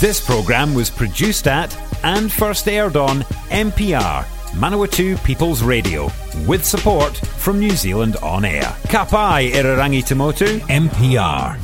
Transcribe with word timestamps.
This 0.00 0.18
programme 0.18 0.72
was 0.72 0.88
produced 0.88 1.46
at 1.46 1.76
and 2.02 2.32
first 2.32 2.66
aired 2.66 2.96
on 2.96 3.20
MPR, 3.50 4.24
Manawatu 4.52 5.22
People's 5.24 5.62
Radio, 5.62 6.10
with 6.46 6.64
support 6.64 7.14
from 7.14 7.60
New 7.60 7.72
Zealand 7.72 8.16
On 8.22 8.46
Air. 8.46 8.62
Kapai 8.88 9.50
Irarangi 9.50 10.02
Tamotu, 10.02 10.58
MPR. 10.60 11.58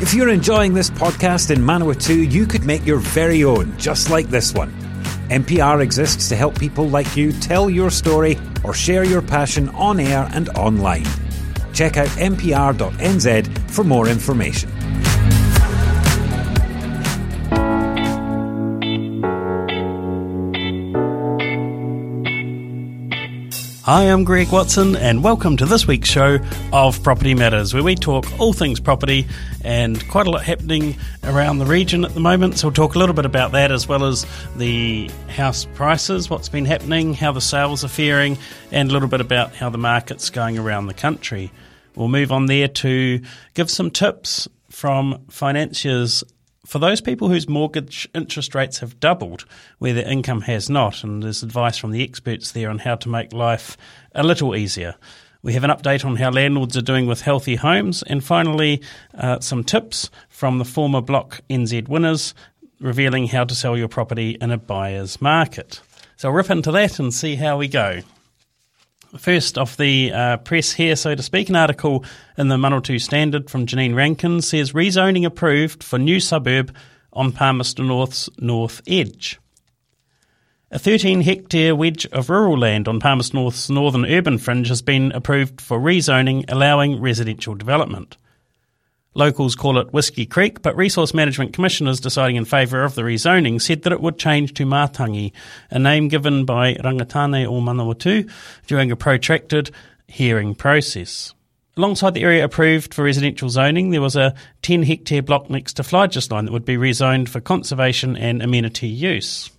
If 0.00 0.14
you're 0.14 0.28
enjoying 0.28 0.74
this 0.74 0.90
podcast 0.90 1.50
in 1.50 1.60
Manawatu, 1.60 2.30
you 2.30 2.46
could 2.46 2.64
make 2.64 2.86
your 2.86 2.98
very 2.98 3.42
own, 3.42 3.76
just 3.78 4.10
like 4.10 4.28
this 4.28 4.54
one. 4.54 4.70
MPR 5.28 5.82
exists 5.82 6.28
to 6.28 6.36
help 6.36 6.56
people 6.56 6.88
like 6.88 7.16
you 7.16 7.32
tell 7.32 7.68
your 7.68 7.90
story 7.90 8.38
or 8.62 8.74
share 8.74 9.02
your 9.02 9.22
passion 9.22 9.68
on 9.70 9.98
air 9.98 10.28
and 10.34 10.50
online. 10.50 11.06
Check 11.72 11.96
out 11.96 12.06
mpr.nz 12.10 13.70
for 13.72 13.82
more 13.82 14.06
information. 14.06 14.70
Hi, 23.84 24.04
I'm 24.04 24.22
Greg 24.22 24.52
Watson, 24.52 24.94
and 24.94 25.24
welcome 25.24 25.56
to 25.56 25.66
this 25.66 25.88
week's 25.88 26.08
show 26.08 26.38
of 26.72 27.02
Property 27.02 27.34
Matters, 27.34 27.74
where 27.74 27.82
we 27.82 27.96
talk 27.96 28.24
all 28.38 28.52
things 28.52 28.78
property 28.78 29.26
and 29.64 30.08
quite 30.08 30.28
a 30.28 30.30
lot 30.30 30.44
happening 30.44 30.96
around 31.24 31.58
the 31.58 31.66
region 31.66 32.04
at 32.04 32.14
the 32.14 32.20
moment. 32.20 32.58
So, 32.58 32.68
we'll 32.68 32.74
talk 32.74 32.94
a 32.94 33.00
little 33.00 33.12
bit 33.12 33.26
about 33.26 33.50
that 33.52 33.72
as 33.72 33.88
well 33.88 34.04
as 34.04 34.24
the 34.54 35.10
house 35.26 35.64
prices, 35.74 36.30
what's 36.30 36.48
been 36.48 36.64
happening, 36.64 37.12
how 37.12 37.32
the 37.32 37.40
sales 37.40 37.84
are 37.84 37.88
faring, 37.88 38.38
and 38.70 38.88
a 38.88 38.92
little 38.92 39.08
bit 39.08 39.20
about 39.20 39.52
how 39.52 39.68
the 39.68 39.78
market's 39.78 40.30
going 40.30 40.58
around 40.58 40.86
the 40.86 40.94
country. 40.94 41.50
We'll 41.96 42.06
move 42.06 42.30
on 42.30 42.46
there 42.46 42.68
to 42.68 43.20
give 43.54 43.68
some 43.68 43.90
tips 43.90 44.46
from 44.70 45.24
financiers 45.28 46.22
for 46.64 46.78
those 46.78 47.00
people 47.00 47.28
whose 47.28 47.48
mortgage 47.48 48.08
interest 48.14 48.54
rates 48.54 48.78
have 48.78 49.00
doubled, 49.00 49.44
where 49.78 49.94
their 49.94 50.08
income 50.08 50.42
has 50.42 50.70
not, 50.70 51.02
and 51.02 51.22
there's 51.22 51.42
advice 51.42 51.76
from 51.76 51.90
the 51.90 52.02
experts 52.02 52.52
there 52.52 52.70
on 52.70 52.78
how 52.78 52.94
to 52.96 53.08
make 53.08 53.32
life 53.32 53.76
a 54.14 54.22
little 54.22 54.54
easier. 54.54 54.94
We 55.42 55.54
have 55.54 55.64
an 55.64 55.70
update 55.70 56.04
on 56.04 56.16
how 56.16 56.30
landlords 56.30 56.76
are 56.76 56.82
doing 56.82 57.06
with 57.06 57.22
healthy 57.22 57.56
homes, 57.56 58.04
and 58.04 58.22
finally, 58.22 58.80
uh, 59.14 59.40
some 59.40 59.64
tips 59.64 60.08
from 60.28 60.58
the 60.58 60.64
former 60.64 61.00
Block 61.00 61.40
NZ 61.50 61.88
winners 61.88 62.32
revealing 62.78 63.26
how 63.26 63.44
to 63.44 63.54
sell 63.54 63.76
your 63.76 63.88
property 63.88 64.36
in 64.40 64.52
a 64.52 64.58
buyer's 64.58 65.20
market. 65.20 65.80
So 66.16 66.28
I'll 66.28 66.34
rip 66.34 66.50
into 66.50 66.70
that 66.70 67.00
and 67.00 67.12
see 67.12 67.34
how 67.34 67.56
we 67.56 67.66
go. 67.66 68.02
First 69.18 69.58
off 69.58 69.76
the 69.76 70.10
uh, 70.10 70.36
press 70.38 70.72
here, 70.72 70.96
so 70.96 71.14
to 71.14 71.22
speak, 71.22 71.50
an 71.50 71.56
article 71.56 72.02
in 72.38 72.48
the 72.48 72.56
Manawatu 72.56 72.98
Standard 72.98 73.50
from 73.50 73.66
Janine 73.66 73.94
Rankin 73.94 74.40
says 74.40 74.72
rezoning 74.72 75.26
approved 75.26 75.84
for 75.84 75.98
new 75.98 76.18
suburb 76.18 76.74
on 77.12 77.32
Palmerston 77.32 77.88
North's 77.88 78.30
north 78.38 78.80
edge. 78.86 79.38
A 80.70 80.78
13 80.78 81.20
hectare 81.20 81.76
wedge 81.76 82.06
of 82.06 82.30
rural 82.30 82.58
land 82.58 82.88
on 82.88 83.00
Palmerston 83.00 83.38
North's 83.38 83.68
northern 83.68 84.06
urban 84.06 84.38
fringe 84.38 84.68
has 84.68 84.80
been 84.80 85.12
approved 85.12 85.60
for 85.60 85.78
rezoning, 85.78 86.46
allowing 86.48 86.98
residential 86.98 87.54
development. 87.54 88.16
Locals 89.14 89.54
call 89.54 89.78
it 89.78 89.92
Whiskey 89.92 90.24
Creek, 90.24 90.62
but 90.62 90.74
Resource 90.74 91.12
Management 91.12 91.52
Commissioners 91.52 92.00
deciding 92.00 92.36
in 92.36 92.46
favour 92.46 92.82
of 92.82 92.94
the 92.94 93.02
rezoning 93.02 93.60
said 93.60 93.82
that 93.82 93.92
it 93.92 94.00
would 94.00 94.18
change 94.18 94.54
to 94.54 94.64
Matangi, 94.64 95.32
a 95.70 95.78
name 95.78 96.08
given 96.08 96.46
by 96.46 96.74
Rangitane 96.74 97.46
o 97.46 97.60
Manawatu 97.60 98.30
during 98.66 98.90
a 98.90 98.96
protracted 98.96 99.70
hearing 100.08 100.54
process. 100.54 101.34
Alongside 101.76 102.14
the 102.14 102.22
area 102.22 102.44
approved 102.44 102.94
for 102.94 103.04
residential 103.04 103.50
zoning, 103.50 103.90
there 103.90 104.00
was 104.00 104.16
a 104.16 104.34
10 104.62 104.82
hectare 104.82 105.22
block 105.22 105.50
next 105.50 105.74
to 105.74 105.82
Flygers 105.82 106.30
Line 106.30 106.46
that 106.46 106.52
would 106.52 106.64
be 106.64 106.76
rezoned 106.76 107.28
for 107.28 107.40
conservation 107.40 108.16
and 108.16 108.42
amenity 108.42 108.88
use. 108.88 109.50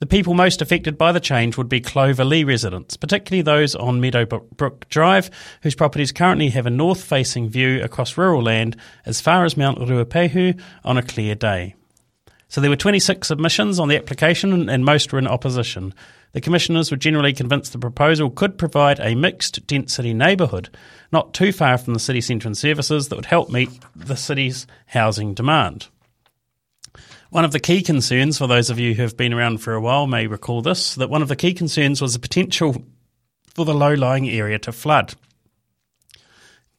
The 0.00 0.06
people 0.06 0.34
most 0.34 0.60
affected 0.60 0.98
by 0.98 1.12
the 1.12 1.20
change 1.20 1.56
would 1.56 1.68
be 1.68 1.80
Cloverlea 1.80 2.44
residents, 2.44 2.96
particularly 2.96 3.42
those 3.42 3.76
on 3.76 4.00
Meadowbrook 4.00 4.88
Drive, 4.88 5.30
whose 5.62 5.76
properties 5.76 6.10
currently 6.10 6.50
have 6.50 6.66
a 6.66 6.70
north 6.70 7.02
facing 7.02 7.48
view 7.48 7.80
across 7.82 8.18
rural 8.18 8.42
land 8.42 8.76
as 9.06 9.20
far 9.20 9.44
as 9.44 9.56
Mount 9.56 9.78
Ruapehu 9.78 10.60
on 10.84 10.98
a 10.98 11.02
clear 11.02 11.36
day. 11.36 11.76
So 12.48 12.60
there 12.60 12.70
were 12.70 12.76
26 12.76 13.26
submissions 13.26 13.78
on 13.78 13.88
the 13.88 13.96
application 13.96 14.68
and 14.68 14.84
most 14.84 15.12
were 15.12 15.18
in 15.18 15.28
opposition. 15.28 15.94
The 16.32 16.40
commissioners 16.40 16.90
were 16.90 16.96
generally 16.96 17.32
convinced 17.32 17.72
the 17.72 17.78
proposal 17.78 18.30
could 18.30 18.58
provide 18.58 18.98
a 18.98 19.14
mixed 19.14 19.64
density 19.68 20.12
neighbourhood, 20.12 20.76
not 21.12 21.34
too 21.34 21.52
far 21.52 21.78
from 21.78 21.94
the 21.94 22.00
city 22.00 22.20
centre 22.20 22.48
and 22.48 22.58
services 22.58 23.08
that 23.08 23.16
would 23.16 23.26
help 23.26 23.48
meet 23.48 23.70
the 23.94 24.16
city's 24.16 24.66
housing 24.86 25.34
demand. 25.34 25.86
One 27.34 27.44
of 27.44 27.50
the 27.50 27.58
key 27.58 27.82
concerns, 27.82 28.38
for 28.38 28.46
those 28.46 28.70
of 28.70 28.78
you 28.78 28.94
who 28.94 29.02
have 29.02 29.16
been 29.16 29.34
around 29.34 29.58
for 29.58 29.74
a 29.74 29.80
while 29.80 30.06
may 30.06 30.28
recall 30.28 30.62
this, 30.62 30.94
that 30.94 31.10
one 31.10 31.20
of 31.20 31.26
the 31.26 31.34
key 31.34 31.52
concerns 31.52 32.00
was 32.00 32.12
the 32.12 32.20
potential 32.20 32.84
for 33.56 33.64
the 33.64 33.74
low 33.74 33.92
lying 33.92 34.30
area 34.30 34.56
to 34.60 34.70
flood. 34.70 35.16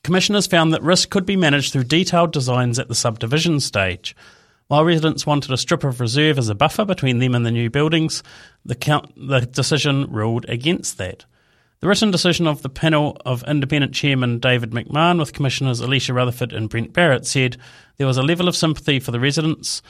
Commissioners 0.01 0.47
found 0.47 0.71
that 0.71 0.81
risk 0.81 1.09
could 1.09 1.25
be 1.25 1.35
managed 1.35 1.73
through 1.73 1.83
detailed 1.83 2.31
designs 2.31 2.79
at 2.79 2.87
the 2.87 2.95
subdivision 2.95 3.59
stage. 3.59 4.15
While 4.67 4.85
residents 4.85 5.25
wanted 5.25 5.51
a 5.51 5.57
strip 5.57 5.83
of 5.83 5.99
reserve 5.99 6.37
as 6.37 6.47
a 6.47 6.55
buffer 6.55 6.85
between 6.85 7.19
them 7.19 7.35
and 7.35 7.45
the 7.45 7.51
new 7.51 7.69
buildings, 7.69 8.23
the, 8.63 8.75
count, 8.75 9.11
the 9.17 9.41
decision 9.41 10.09
ruled 10.09 10.45
against 10.47 10.97
that. 10.99 11.25
The 11.81 11.89
written 11.89 12.11
decision 12.11 12.47
of 12.47 12.61
the 12.61 12.69
panel 12.69 13.17
of 13.25 13.43
independent 13.43 13.93
chairman 13.93 14.39
David 14.39 14.71
McMahon 14.71 15.19
with 15.19 15.33
commissioners 15.33 15.81
Alicia 15.81 16.13
Rutherford 16.13 16.53
and 16.53 16.69
Brent 16.69 16.93
Barrett 16.93 17.25
said 17.25 17.57
there 17.97 18.07
was 18.07 18.15
a 18.15 18.23
level 18.23 18.47
of 18.47 18.55
sympathy 18.55 19.01
for 19.01 19.11
the 19.11 19.19
residents 19.19 19.81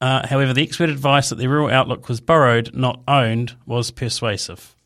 uh, 0.00 0.26
however, 0.26 0.52
the 0.52 0.62
expert 0.62 0.90
advice 0.90 1.30
that 1.30 1.38
the 1.38 1.48
rural 1.48 1.70
outlook 1.70 2.08
was 2.08 2.20
borrowed, 2.20 2.74
not 2.74 3.00
owned, 3.08 3.56
was 3.66 3.90
persuasive. 3.90 4.76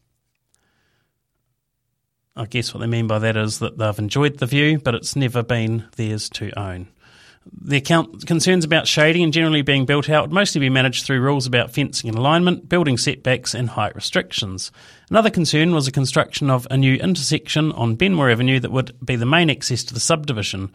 I 2.35 2.47
guess 2.47 2.73
what 2.73 2.81
they 2.81 2.87
mean 2.87 3.07
by 3.07 3.19
that 3.19 3.37
is 3.37 3.59
that 3.59 3.77
they've 3.77 3.99
enjoyed 3.99 4.39
the 4.39 4.47
view, 4.47 4.79
but 4.79 4.95
it's 4.95 5.15
never 5.15 5.43
been 5.43 5.85
theirs 5.97 6.31
to 6.31 6.59
own. 6.59 6.89
The 7.61 7.77
account, 7.77 8.25
concerns 8.27 8.65
about 8.65 8.87
shading 8.87 9.25
and 9.25 9.33
generally 9.33 9.63
being 9.63 9.85
built 9.85 10.09
out 10.09 10.23
would 10.23 10.33
mostly 10.33 10.61
be 10.61 10.71
managed 10.71 11.05
through 11.05 11.21
rules 11.21 11.47
about 11.47 11.73
fencing 11.73 12.09
and 12.09 12.17
alignment, 12.17 12.69
building 12.69 12.97
setbacks, 12.97 13.53
and 13.53 13.69
height 13.69 13.95
restrictions. 13.97 14.71
Another 15.11 15.29
concern 15.29 15.75
was 15.75 15.87
the 15.87 15.93
construction 15.93 16.49
of 16.51 16.67
a 16.71 16.77
new 16.77 16.95
intersection 16.95 17.73
on 17.73 17.97
Benmore 17.97 18.33
Avenue 18.33 18.61
that 18.61 18.71
would 18.71 18.97
be 19.05 19.17
the 19.17 19.27
main 19.27 19.51
access 19.51 19.83
to 19.85 19.93
the 19.95 20.01
subdivision, 20.01 20.71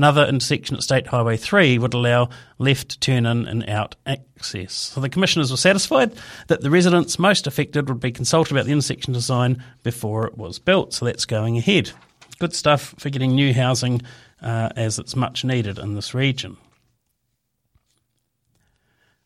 Another 0.00 0.24
intersection 0.24 0.76
at 0.76 0.82
State 0.82 1.08
Highway 1.08 1.36
3 1.36 1.76
would 1.76 1.92
allow 1.92 2.30
left 2.56 3.02
turn 3.02 3.26
in 3.26 3.46
and 3.46 3.68
out 3.68 3.96
access. 4.06 4.72
So 4.72 4.98
the 5.02 5.10
commissioners 5.10 5.50
were 5.50 5.58
satisfied 5.58 6.12
that 6.46 6.62
the 6.62 6.70
residents 6.70 7.18
most 7.18 7.46
affected 7.46 7.86
would 7.86 8.00
be 8.00 8.10
consulted 8.10 8.54
about 8.54 8.64
the 8.64 8.72
intersection 8.72 9.12
design 9.12 9.62
before 9.82 10.26
it 10.26 10.38
was 10.38 10.58
built. 10.58 10.94
So 10.94 11.04
that's 11.04 11.26
going 11.26 11.58
ahead. 11.58 11.90
Good 12.38 12.54
stuff 12.54 12.94
for 12.96 13.10
getting 13.10 13.34
new 13.34 13.52
housing 13.52 14.00
uh, 14.40 14.70
as 14.74 14.98
it's 14.98 15.16
much 15.16 15.44
needed 15.44 15.78
in 15.78 15.96
this 15.96 16.14
region. 16.14 16.56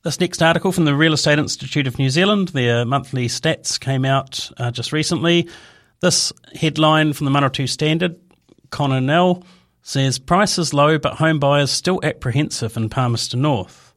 This 0.02 0.18
next 0.18 0.42
article 0.42 0.72
from 0.72 0.86
the 0.86 0.96
Real 0.96 1.12
Estate 1.12 1.38
Institute 1.38 1.86
of 1.86 2.00
New 2.00 2.10
Zealand, 2.10 2.48
their 2.48 2.84
monthly 2.84 3.28
stats 3.28 3.78
came 3.78 4.04
out 4.04 4.50
uh, 4.56 4.72
just 4.72 4.92
recently. 4.92 5.48
This 6.00 6.32
headline 6.52 7.12
from 7.12 7.26
the 7.26 7.30
Manawatu 7.30 7.68
Standard, 7.68 8.16
Connor 8.70 9.00
Nell 9.00 9.44
says 9.86 10.18
prices 10.18 10.72
low 10.72 10.98
but 10.98 11.16
home 11.16 11.38
buyers 11.38 11.70
still 11.70 12.00
apprehensive 12.02 12.74
in 12.76 12.88
Palmerston 12.88 13.42
North. 13.42 13.94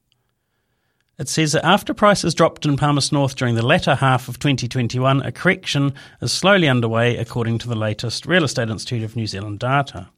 It 1.17 1.29
says 1.29 1.53
that 1.53 1.65
after 1.65 1.93
prices 1.93 2.35
dropped 2.35 2.65
in 2.65 2.75
Palmerston 2.75 3.17
North 3.17 3.35
during 3.37 3.55
the 3.55 3.65
latter 3.65 3.95
half 3.95 4.27
of 4.27 4.37
2021, 4.37 5.21
a 5.21 5.31
correction 5.31 5.93
is 6.21 6.33
slowly 6.33 6.67
underway 6.67 7.15
according 7.15 7.57
to 7.59 7.69
the 7.69 7.75
latest 7.75 8.25
Real 8.25 8.43
Estate 8.43 8.69
Institute 8.69 9.01
of 9.01 9.15
New 9.15 9.25
Zealand 9.27 9.59
data. 9.59 10.09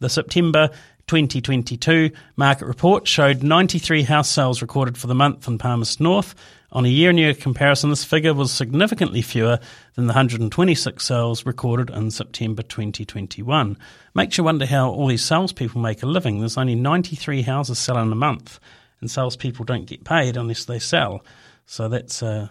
The 0.00 0.08
September 0.08 0.70
2022 1.06 2.10
market 2.36 2.64
report 2.64 3.06
showed 3.06 3.42
93 3.42 4.04
house 4.04 4.30
sales 4.30 4.62
recorded 4.62 4.96
for 4.96 5.08
the 5.08 5.14
month 5.14 5.46
in 5.46 5.58
Palmerston 5.58 6.04
North, 6.04 6.34
on 6.72 6.86
a 6.86 6.88
year 6.88 7.10
on 7.10 7.18
year 7.18 7.34
comparison, 7.34 7.90
this 7.90 8.04
figure 8.04 8.32
was 8.32 8.50
significantly 8.50 9.20
fewer 9.20 9.58
than 9.94 10.06
the 10.06 10.12
126 10.12 11.04
sales 11.04 11.44
recorded 11.44 11.90
in 11.90 12.10
September 12.10 12.62
2021. 12.62 13.76
Makes 14.14 14.38
you 14.38 14.44
wonder 14.44 14.64
how 14.64 14.90
all 14.90 15.06
these 15.06 15.24
salespeople 15.24 15.80
make 15.80 16.02
a 16.02 16.06
living. 16.06 16.40
There's 16.40 16.56
only 16.56 16.74
93 16.74 17.42
houses 17.42 17.78
selling 17.78 18.10
a 18.10 18.16
month, 18.16 18.58
and 19.00 19.10
salespeople 19.10 19.66
don't 19.66 19.84
get 19.84 20.04
paid 20.04 20.36
unless 20.36 20.64
they 20.64 20.78
sell. 20.78 21.24
So 21.66 21.88
that's, 21.88 22.22
uh, 22.22 22.48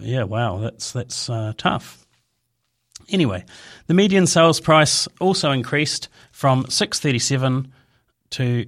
yeah, 0.00 0.22
wow, 0.22 0.58
that's, 0.58 0.92
that's 0.92 1.28
uh, 1.28 1.52
tough. 1.56 2.06
Anyway, 3.08 3.44
the 3.88 3.94
median 3.94 4.26
sales 4.26 4.60
price 4.60 5.08
also 5.20 5.50
increased 5.50 6.08
from 6.30 6.64
637 6.68 7.72
to 8.30 8.66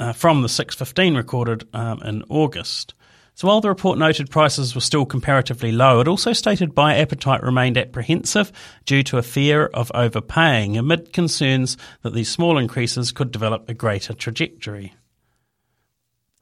uh, 0.00 0.12
from 0.12 0.42
the 0.42 0.48
615 0.48 1.14
recorded 1.16 1.68
um, 1.72 2.02
in 2.02 2.24
August. 2.28 2.94
So 3.38 3.46
while 3.46 3.60
the 3.60 3.68
report 3.68 4.00
noted 4.00 4.30
prices 4.30 4.74
were 4.74 4.80
still 4.80 5.06
comparatively 5.06 5.70
low, 5.70 6.00
it 6.00 6.08
also 6.08 6.32
stated 6.32 6.74
buyer 6.74 7.00
appetite 7.00 7.40
remained 7.40 7.78
apprehensive 7.78 8.50
due 8.84 9.04
to 9.04 9.16
a 9.16 9.22
fear 9.22 9.66
of 9.66 9.92
overpaying 9.94 10.76
amid 10.76 11.12
concerns 11.12 11.76
that 12.02 12.14
these 12.14 12.28
small 12.28 12.58
increases 12.58 13.12
could 13.12 13.30
develop 13.30 13.68
a 13.68 13.74
greater 13.74 14.12
trajectory. 14.12 14.92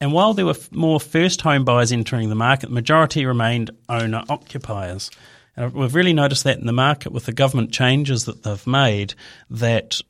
And 0.01 0.15
while 0.15 0.33
there 0.33 0.47
were 0.47 0.57
more 0.71 0.99
first 0.99 1.43
home 1.43 1.67
buyers 1.67 1.93
entering 1.93 2.31
the 2.31 2.35
market, 2.35 2.71
the 2.71 2.75
majority 2.75 3.27
remained 3.27 3.73
owner 3.91 4.23
occupiers. 4.31 5.11
And 5.55 5.75
we've 5.75 5.95
really 5.95 6.15
noticed 6.15 6.45
that 6.45 6.59
in 6.59 6.67
the 6.67 6.73
market 6.73 7.13
with 7.13 7.27
the 7.27 7.33
government 7.35 7.73
changes 7.73 8.25
that 8.25 8.43
they've 8.43 8.67
made, 8.67 9.13
that 9.51 10.01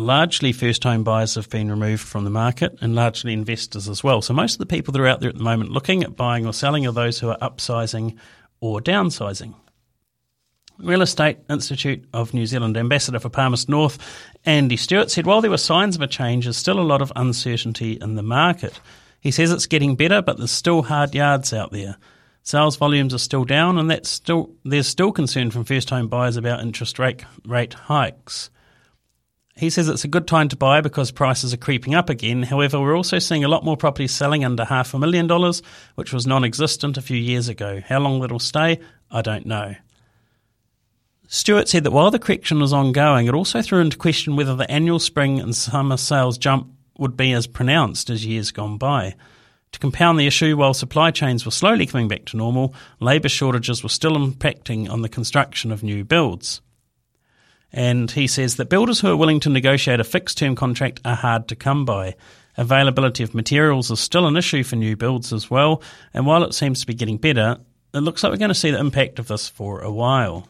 largely 0.00 0.52
first 0.52 0.82
home 0.82 1.04
buyers 1.04 1.34
have 1.36 1.48
been 1.50 1.70
removed 1.70 2.02
from 2.02 2.24
the 2.24 2.30
market 2.30 2.76
and 2.80 2.94
largely 2.94 3.32
investors 3.32 3.88
as 3.88 4.02
well. 4.02 4.22
So 4.22 4.34
most 4.34 4.54
of 4.54 4.58
the 4.58 4.66
people 4.66 4.92
that 4.92 5.00
are 5.00 5.06
out 5.06 5.20
there 5.20 5.30
at 5.30 5.36
the 5.36 5.44
moment 5.44 5.70
looking 5.70 6.02
at 6.02 6.16
buying 6.16 6.46
or 6.46 6.52
selling 6.52 6.86
are 6.86 6.92
those 6.92 7.18
who 7.18 7.28
are 7.28 7.38
upsizing 7.38 8.16
or 8.60 8.80
downsizing. 8.80 9.54
Real 10.78 11.02
Estate 11.02 11.38
Institute 11.48 12.04
of 12.14 12.32
New 12.32 12.46
Zealand 12.46 12.76
Ambassador 12.76 13.20
for 13.20 13.28
Palmerston 13.28 13.72
North, 13.72 13.98
Andy 14.46 14.76
Stewart, 14.76 15.10
said 15.10 15.26
while 15.26 15.42
there 15.42 15.50
were 15.50 15.58
signs 15.58 15.94
of 15.94 16.02
a 16.02 16.06
change, 16.06 16.46
there's 16.46 16.56
still 16.56 16.80
a 16.80 16.82
lot 16.82 17.02
of 17.02 17.12
uncertainty 17.16 17.98
in 18.00 18.14
the 18.14 18.22
market. 18.22 18.80
He 19.20 19.30
says 19.30 19.52
it's 19.52 19.66
getting 19.66 19.96
better, 19.96 20.22
but 20.22 20.38
there's 20.38 20.50
still 20.50 20.82
hard 20.82 21.14
yards 21.14 21.52
out 21.52 21.72
there. 21.72 21.96
Sales 22.42 22.76
volumes 22.76 23.12
are 23.12 23.18
still 23.18 23.44
down, 23.44 23.76
and 23.76 23.90
that's 23.90 24.08
still 24.08 24.50
there's 24.64 24.88
still 24.88 25.12
concern 25.12 25.50
from 25.50 25.64
first 25.64 25.90
home 25.90 26.08
buyers 26.08 26.36
about 26.36 26.60
interest 26.60 26.98
rate 26.98 27.24
rate 27.44 27.74
hikes. 27.74 28.50
He 29.60 29.68
says 29.68 29.90
it's 29.90 30.04
a 30.04 30.08
good 30.08 30.26
time 30.26 30.48
to 30.48 30.56
buy 30.56 30.80
because 30.80 31.10
prices 31.10 31.52
are 31.52 31.58
creeping 31.58 31.94
up 31.94 32.08
again. 32.08 32.42
However, 32.42 32.80
we're 32.80 32.96
also 32.96 33.18
seeing 33.18 33.44
a 33.44 33.48
lot 33.48 33.62
more 33.62 33.76
properties 33.76 34.10
selling 34.10 34.42
under 34.42 34.64
half 34.64 34.94
a 34.94 34.98
million 34.98 35.26
dollars, 35.26 35.62
which 35.96 36.14
was 36.14 36.26
non 36.26 36.44
existent 36.44 36.96
a 36.96 37.02
few 37.02 37.18
years 37.18 37.50
ago. 37.50 37.82
How 37.86 37.98
long 37.98 38.20
that'll 38.20 38.38
stay, 38.38 38.80
I 39.10 39.20
don't 39.20 39.44
know. 39.44 39.74
Stewart 41.28 41.68
said 41.68 41.84
that 41.84 41.90
while 41.90 42.10
the 42.10 42.18
correction 42.18 42.58
was 42.58 42.72
ongoing, 42.72 43.26
it 43.26 43.34
also 43.34 43.60
threw 43.60 43.82
into 43.82 43.98
question 43.98 44.34
whether 44.34 44.56
the 44.56 44.70
annual 44.70 44.98
spring 44.98 45.38
and 45.38 45.54
summer 45.54 45.98
sales 45.98 46.38
jump 46.38 46.72
would 46.96 47.14
be 47.14 47.32
as 47.32 47.46
pronounced 47.46 48.08
as 48.08 48.24
years 48.24 48.52
gone 48.52 48.78
by. 48.78 49.14
To 49.72 49.78
compound 49.78 50.18
the 50.18 50.26
issue, 50.26 50.56
while 50.56 50.72
supply 50.72 51.10
chains 51.10 51.44
were 51.44 51.50
slowly 51.50 51.84
coming 51.84 52.08
back 52.08 52.24
to 52.26 52.38
normal, 52.38 52.74
labour 52.98 53.28
shortages 53.28 53.82
were 53.82 53.90
still 53.90 54.16
impacting 54.16 54.88
on 54.88 55.02
the 55.02 55.08
construction 55.10 55.70
of 55.70 55.82
new 55.82 56.02
builds. 56.02 56.62
And 57.72 58.10
he 58.10 58.26
says 58.26 58.56
that 58.56 58.68
builders 58.68 59.00
who 59.00 59.08
are 59.08 59.16
willing 59.16 59.40
to 59.40 59.50
negotiate 59.50 60.00
a 60.00 60.04
fixed 60.04 60.38
term 60.38 60.56
contract 60.56 61.00
are 61.04 61.14
hard 61.14 61.48
to 61.48 61.56
come 61.56 61.84
by. 61.84 62.16
Availability 62.56 63.22
of 63.22 63.34
materials 63.34 63.90
is 63.90 64.00
still 64.00 64.26
an 64.26 64.36
issue 64.36 64.64
for 64.64 64.76
new 64.76 64.96
builds 64.96 65.32
as 65.32 65.50
well, 65.50 65.82
and 66.12 66.26
while 66.26 66.42
it 66.42 66.52
seems 66.52 66.80
to 66.80 66.86
be 66.86 66.94
getting 66.94 67.16
better, 67.16 67.58
it 67.94 68.00
looks 68.00 68.22
like 68.22 68.32
we're 68.32 68.38
going 68.38 68.48
to 68.48 68.54
see 68.54 68.70
the 68.70 68.78
impact 68.78 69.18
of 69.18 69.28
this 69.28 69.48
for 69.48 69.80
a 69.80 69.90
while. 69.90 70.48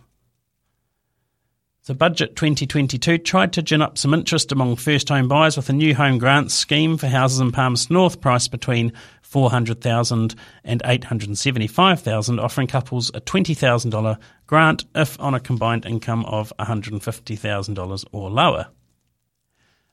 The 1.90 1.96
Budget 1.96 2.36
2022 2.36 3.18
tried 3.18 3.52
to 3.54 3.62
gin 3.62 3.82
up 3.82 3.98
some 3.98 4.14
interest 4.14 4.52
among 4.52 4.76
first 4.76 5.08
home 5.08 5.26
buyers 5.26 5.56
with 5.56 5.70
a 5.70 5.72
new 5.72 5.92
home 5.92 6.18
grant 6.18 6.52
scheme 6.52 6.96
for 6.96 7.08
houses 7.08 7.40
in 7.40 7.50
Palmerston 7.50 7.94
North 7.94 8.20
priced 8.20 8.52
between 8.52 8.92
400,000 9.22 10.36
and 10.62 10.82
875,000 10.84 12.38
offering 12.38 12.68
couples 12.68 13.10
a 13.12 13.20
$20,000 13.20 14.18
grant 14.46 14.84
if 14.94 15.18
on 15.18 15.34
a 15.34 15.40
combined 15.40 15.84
income 15.84 16.24
of 16.26 16.52
$150,000 16.60 18.04
or 18.12 18.30
lower. 18.30 18.68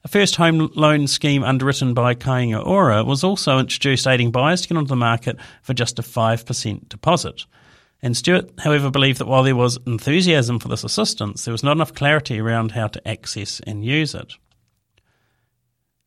A 0.04 0.08
first 0.08 0.36
home 0.36 0.70
loan 0.76 1.08
scheme 1.08 1.44
underwritten 1.44 1.96
by 1.96 2.14
Kāinga 2.14 2.64
Ora 2.64 3.04
was 3.06 3.24
also 3.24 3.58
introduced 3.58 4.06
aiding 4.06 4.30
buyers 4.30 4.62
to 4.62 4.68
get 4.68 4.78
onto 4.78 4.90
the 4.90 4.96
market 4.96 5.38
for 5.64 5.74
just 5.74 5.98
a 5.98 6.04
5% 6.04 6.90
deposit. 6.90 7.48
And 8.02 8.16
Stewart, 8.16 8.52
however, 8.60 8.92
believed 8.92 9.20
that 9.20 9.28
while 9.28 9.44
there 9.44 9.56
was 9.56 9.80
enthusiasm 9.88 10.60
for 10.60 10.68
this 10.68 10.84
assistance, 10.84 11.46
there 11.46 11.52
was 11.52 11.64
not 11.64 11.78
enough 11.78 11.94
clarity 11.94 12.40
around 12.40 12.72
how 12.72 12.88
to 12.88 13.08
access 13.08 13.60
and 13.66 13.84
use 13.84 14.14
it. 14.14 14.34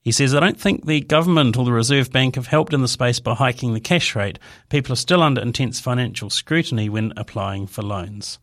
He 0.03 0.13
says, 0.13 0.35
I 0.35 0.41
don't 0.41 0.59
think 0.59 0.87
the 0.87 1.01
government 1.01 1.59
or 1.59 1.65
the 1.65 1.73
Reserve 1.73 2.11
Bank 2.11 2.37
have 2.37 2.47
helped 2.47 2.73
in 2.73 2.81
the 2.81 2.89
space 2.89 3.21
by 3.21 3.35
hiking 3.35 3.75
the 3.75 3.81
cash 3.81 4.17
rate. 4.17 4.39
People 4.71 4.95
are 4.95 4.97
still 4.97 5.23
under 5.23 5.43
intense 5.43 5.79
financial 5.79 6.31
scrutiny 6.31 6.89
when 6.89 7.13
applying 7.17 7.67
for 7.67 7.83
loans. 7.83 8.39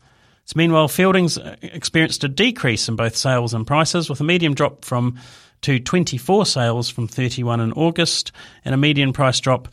So 0.46 0.54
meanwhile, 0.56 0.88
Feildings 0.88 1.44
uh, 1.44 1.56
experienced 1.62 2.24
a 2.24 2.30
decrease 2.30 2.88
in 2.88 2.96
both 2.96 3.18
sales 3.18 3.54
and 3.54 3.66
prices, 3.66 4.10
with 4.10 4.22
a 4.22 4.24
median 4.24 4.54
drop 4.54 4.86
from 4.86 5.18
to 5.62 5.80
24 5.80 6.46
sales 6.46 6.90
from 6.90 7.08
31 7.08 7.60
in 7.60 7.74
August 7.74 8.32
and 8.64 8.76
a 8.76 8.78
median 8.78 9.12
price 9.12 9.40
drop 9.40 9.68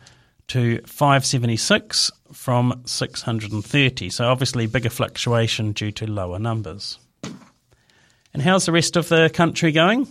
to 0.48 0.80
576 0.86 2.10
from 2.32 2.82
630. 2.84 4.10
So 4.10 4.26
obviously 4.26 4.66
bigger 4.66 4.90
fluctuation 4.90 5.72
due 5.72 5.92
to 5.92 6.06
lower 6.06 6.38
numbers. 6.38 6.98
And 8.32 8.42
how's 8.42 8.66
the 8.66 8.72
rest 8.72 8.96
of 8.96 9.08
the 9.08 9.30
country 9.32 9.72
going? 9.72 10.08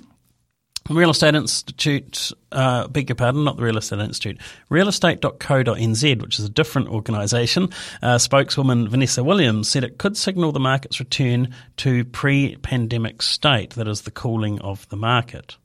Real 0.89 1.11
Estate 1.11 1.35
Institute, 1.35 2.31
uh, 2.51 2.87
beg 2.89 3.07
your 3.07 3.15
pardon, 3.15 3.45
not 3.45 3.55
the 3.55 3.63
Real 3.63 3.77
Estate 3.77 3.99
Institute, 3.99 4.39
realestate.co.nz, 4.69 6.21
which 6.21 6.39
is 6.39 6.45
a 6.45 6.49
different 6.49 6.89
organisation, 6.89 7.69
uh, 8.01 8.17
spokeswoman 8.17 8.89
Vanessa 8.89 9.23
Williams 9.23 9.69
said 9.69 9.85
it 9.85 9.97
could 9.97 10.17
signal 10.17 10.51
the 10.51 10.59
market's 10.59 10.99
return 10.99 11.53
to 11.77 12.03
pre 12.05 12.57
pandemic 12.57 13.21
state, 13.21 13.71
that 13.71 13.87
is, 13.87 14.01
the 14.01 14.11
cooling 14.11 14.59
of 14.59 14.87
the 14.89 14.97
market. 14.97 15.55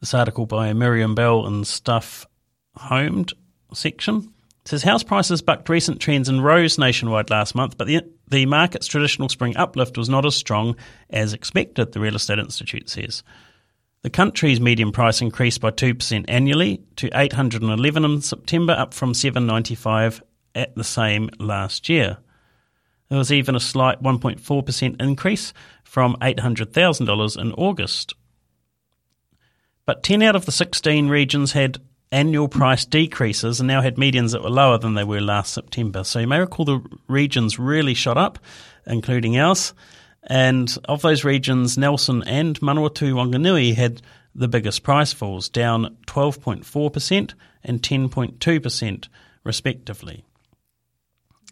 This 0.00 0.12
article 0.12 0.46
by 0.46 0.72
Miriam 0.72 1.14
Bell 1.14 1.46
and 1.46 1.64
Stuff 1.64 2.26
Homed 2.76 3.32
section 3.72 4.32
It 4.62 4.68
says 4.68 4.82
house 4.82 5.02
prices 5.02 5.42
bucked 5.42 5.68
recent 5.68 6.00
trends 6.00 6.28
and 6.28 6.44
rose 6.44 6.78
nationwide 6.78 7.30
last 7.30 7.54
month, 7.54 7.76
but 7.76 7.86
the, 7.86 8.02
the 8.28 8.46
market's 8.46 8.86
traditional 8.86 9.28
spring 9.28 9.56
uplift 9.56 9.98
was 9.98 10.08
not 10.08 10.26
as 10.26 10.36
strong 10.36 10.76
as 11.10 11.32
expected, 11.32 11.92
the 11.92 12.00
Real 12.00 12.16
Estate 12.16 12.38
Institute 12.38 12.88
says. 12.88 13.22
The 14.02 14.10
country's 14.10 14.60
median 14.60 14.92
price 14.92 15.22
increased 15.22 15.60
by 15.60 15.70
2% 15.70 16.26
annually 16.28 16.82
to 16.96 17.08
811 17.14 18.04
in 18.04 18.20
September, 18.20 18.74
up 18.74 18.92
from 18.92 19.14
795 19.14 20.22
at 20.54 20.74
the 20.74 20.84
same 20.84 21.30
last 21.38 21.88
year. 21.88 22.18
There 23.08 23.18
was 23.18 23.32
even 23.32 23.54
a 23.54 23.60
slight 23.60 24.02
1.4% 24.02 25.00
increase 25.00 25.52
from 25.84 26.16
$800,000 26.16 27.40
in 27.40 27.52
August. 27.52 28.14
But 29.86 30.02
10 30.02 30.22
out 30.22 30.36
of 30.36 30.46
the 30.46 30.52
16 30.52 31.08
regions 31.08 31.52
had 31.52 31.78
annual 32.14 32.46
price 32.46 32.84
decreases 32.84 33.58
and 33.58 33.66
now 33.66 33.82
had 33.82 33.96
medians 33.96 34.30
that 34.32 34.42
were 34.42 34.48
lower 34.48 34.78
than 34.78 34.94
they 34.94 35.02
were 35.02 35.20
last 35.20 35.52
September. 35.52 36.04
So 36.04 36.20
you 36.20 36.28
may 36.28 36.38
recall 36.38 36.64
the 36.64 36.80
regions 37.08 37.58
really 37.58 37.92
shot 37.92 38.16
up, 38.16 38.38
including 38.86 39.36
ours. 39.36 39.74
And 40.22 40.74
of 40.84 41.02
those 41.02 41.24
regions, 41.24 41.76
Nelson 41.76 42.22
and 42.22 42.58
Manawatu 42.60 43.12
Wanganui 43.12 43.74
had 43.74 44.00
the 44.32 44.46
biggest 44.46 44.84
price 44.84 45.12
falls, 45.12 45.48
down 45.48 45.96
12.4% 46.06 47.34
and 47.64 47.82
10.2% 47.82 49.08
respectively. 49.42 50.24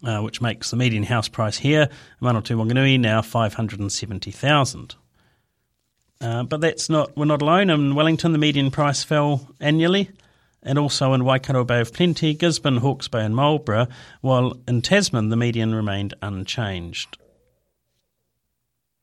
Uh, 0.04 0.20
which 0.20 0.40
makes 0.40 0.70
the 0.70 0.76
median 0.76 1.04
house 1.04 1.28
price 1.28 1.58
here, 1.58 1.88
Manawatu 2.20 2.56
Wanganui, 2.56 2.98
now 2.98 3.22
570,000. 3.22 4.96
Uh, 6.20 6.42
but 6.44 6.60
that's 6.60 6.88
not 6.88 7.16
we're 7.16 7.24
not 7.24 7.42
alone. 7.42 7.70
In 7.70 7.94
Wellington, 7.94 8.32
the 8.32 8.38
median 8.38 8.70
price 8.72 9.04
fell 9.04 9.48
annually, 9.60 10.10
and 10.62 10.78
also 10.78 11.12
in 11.12 11.24
Waikato 11.24 11.64
Bay 11.64 11.80
of 11.80 11.92
Plenty, 11.92 12.34
Gisborne, 12.34 12.78
Hawke's 12.78 13.08
Bay, 13.08 13.24
and 13.24 13.34
Marlborough, 13.34 13.88
while 14.20 14.54
in 14.68 14.82
Tasman 14.82 15.28
the 15.28 15.36
median 15.36 15.74
remained 15.74 16.14
unchanged. 16.22 17.18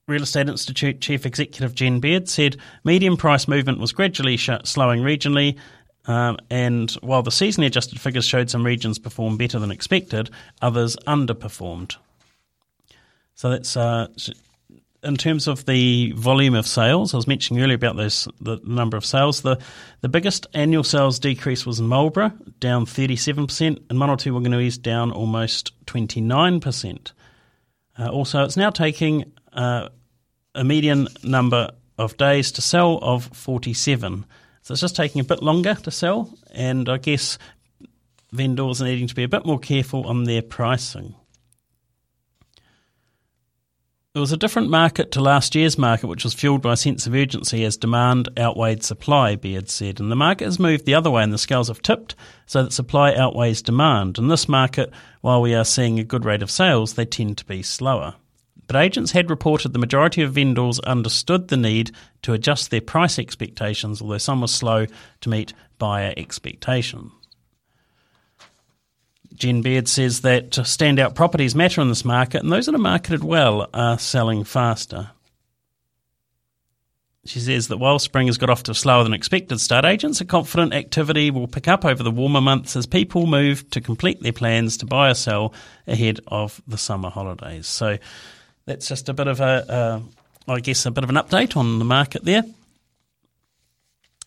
Real 0.08 0.24
Estate 0.24 0.50
Institute 0.50 1.01
Chief 1.01 1.25
Executive 1.25 1.75
Jen 1.75 2.00
Baird 2.00 2.28
said 2.28 2.58
median 2.84 3.16
price 3.16 3.48
movement 3.48 3.80
was 3.80 3.92
gradually 3.92 4.38
sh- 4.38 4.50
slowing 4.63 5.01
regionally, 5.01 5.58
um, 6.06 6.38
and 6.50 6.92
while 7.01 7.22
the 7.22 7.30
seasonally 7.30 7.68
adjusted 7.68 8.01
figures 8.01 8.25
showed 8.25 8.50
some 8.50 8.66
regions 8.66 8.98
perform 8.98 9.38
better 9.38 9.60
than 9.60 9.70
expected, 9.70 10.32
others 10.62 10.96
underperformed. 11.08 11.98
So 13.36 13.51
that's 13.51 13.78
uh, 13.78 14.08
in 15.03 15.15
terms 15.15 15.48
of 15.48 15.65
the 15.65 16.12
volume 16.13 16.56
of 16.56 16.68
sales. 16.68 17.13
I 17.13 17.18
was 17.18 17.27
mentioning 17.27 17.63
earlier 17.63 17.75
about 17.75 17.96
those 17.96 18.27
the 18.41 18.60
number 18.63 18.98
of 18.98 19.06
sales. 19.06 19.41
The 19.41 19.58
the 20.01 20.10
biggest 20.10 20.48
annual 20.53 20.84
sales 20.84 21.20
decrease 21.20 21.65
was 21.65 21.79
in 21.79 21.88
Marlborough, 21.88 22.34
down 22.60 22.86
thirty 22.86 23.15
seven 23.15 23.48
percent, 23.48 23.79
and 23.89 24.00
Manawatu 24.00 24.32
Wanganui's 24.32 24.77
down 24.77 25.12
almost 25.12 25.74
twenty 25.86 26.22
nine 26.22 26.60
percent. 26.60 27.13
Uh, 27.98 28.10
also, 28.10 28.44
it's 28.44 28.58
now 28.58 28.70
taking 28.70 29.32
uh, 29.53 29.89
a 30.56 30.63
median 30.63 31.08
number 31.24 31.72
of 31.98 32.15
days 32.18 32.51
to 32.53 32.62
sell 32.62 32.98
of 33.01 33.25
47. 33.34 34.25
So 34.62 34.72
it's 34.72 34.82
just 34.82 34.96
taking 34.96 35.20
a 35.20 35.25
bit 35.25 35.44
longer 35.44 35.75
to 35.75 35.91
sell, 35.91 36.34
and 36.51 36.88
I 36.88 36.98
guess 36.98 37.38
vendors 38.32 38.82
are 38.82 38.86
needing 38.86 39.08
to 39.08 39.15
be 39.15 39.24
a 39.24 39.27
bit 39.27 39.46
more 39.46 39.60
careful 39.60 40.08
on 40.08 40.24
their 40.24 40.41
pricing. 40.41 41.15
It 44.16 44.20
was 44.20 44.32
a 44.32 44.38
different 44.38 44.72
market 44.72 45.12
to 45.12 45.22
last 45.22 45.54
year's 45.54 45.78
market, 45.78 46.08
which 46.08 46.24
was 46.24 46.34
fueled 46.34 46.63
by 46.63 46.74
a 46.74 46.78
sense 46.78 47.06
of 47.06 47.13
urgency 47.13 47.63
as 47.63 47.78
demand 47.78 48.28
outweighed 48.39 48.84
supply, 48.84 49.36
Baird 49.36 49.70
said. 49.70 50.00
And 50.00 50.12
the 50.12 50.16
market 50.16 50.46
has 50.46 50.58
moved 50.58 50.86
the 50.86 50.96
other 50.96 51.12
way, 51.12 51.22
and 51.22 51.32
the 51.32 51.38
scales 51.38 51.68
have 51.68 51.84
tipped 51.84 52.16
so 52.48 52.63
that 52.63 52.74
supply 52.74 53.13
outweighs 53.13 53.62
demand. 53.62 54.18
In 54.18 54.28
this 54.28 54.50
market, 54.50 54.92
while 55.22 55.42
we 55.42 55.54
are 55.54 55.63
seeing 55.63 56.00
a 56.00 56.04
good 56.04 56.25
rate 56.25 56.42
of 56.42 56.50
sales, 56.50 56.96
they 56.96 57.06
tend 57.06 57.38
to 57.38 57.46
be 57.46 57.62
slower 57.62 58.16
but 58.70 58.75
agents 58.75 59.13
had 59.13 59.32
reported 59.32 59.74
the 59.74 59.80
majority 59.80 60.22
of 60.22 60.34
vendors 60.34 60.80
understood 60.82 61.48
the 61.48 61.58
need 61.58 61.89
to 62.22 62.34
adjust 62.34 62.70
their 62.70 62.80
price 62.80 63.18
expectations, 63.18 64.00
although 64.00 64.20
some 64.20 64.42
were 64.42 64.48
slow 64.48 64.86
to 65.22 65.30
meet 65.30 65.56
buyer 65.80 66.13
expectations. 66.16 67.12
Jen 69.39 69.62
Baird 69.62 69.88
says 69.88 70.22
that 70.22 70.51
standout 70.51 71.15
properties 71.15 71.55
matter 71.55 71.81
in 71.81 71.88
this 71.88 72.05
market, 72.05 72.43
and 72.43 72.51
those 72.51 72.65
that 72.65 72.75
are 72.75 72.77
marketed 72.77 73.24
well 73.24 73.69
are 73.74 73.98
selling 73.98 74.43
faster. 74.43 75.12
She 77.25 77.39
says 77.39 77.69
that 77.69 77.77
while 77.77 78.00
spring 78.00 78.27
has 78.27 78.38
got 78.38 78.50
off 78.50 78.63
to 78.63 78.72
a 78.72 78.75
slower 78.75 79.03
than 79.03 79.13
expected 79.13 79.60
start, 79.60 79.86
agents 79.86 80.22
are 80.22 80.25
confident 80.25 80.74
activity 80.74 81.31
will 81.31 81.48
pick 81.48 81.67
up 81.67 81.86
over 81.86 82.03
the 82.03 82.12
warmer 82.12 82.41
months 82.41 82.75
as 82.75 82.86
people 82.86 83.27
move 83.27 83.69
to 83.69 83.81
complete 83.81 84.22
their 84.22 84.34
plans 84.34 84.77
to 84.77 84.86
buy 84.86 85.10
or 85.10 85.13
sell 85.13 85.53
ahead 85.88 86.19
of 86.27 86.62
the 86.67 86.77
summer 86.77 87.10
holidays. 87.10 87.67
So 87.67 87.98
that's 88.65 88.88
just 88.88 89.10
a 89.10 89.13
bit 89.13 89.27
of 89.27 89.39
a, 89.39 89.72
uh, 89.72 90.51
I 90.51 90.60
guess, 90.60 90.86
a 90.86 90.91
bit 90.91 91.03
of 91.03 91.10
an 91.10 91.17
update 91.17 91.55
on 91.55 91.79
the 91.79 91.86
market 91.86 92.25
there. 92.25 92.43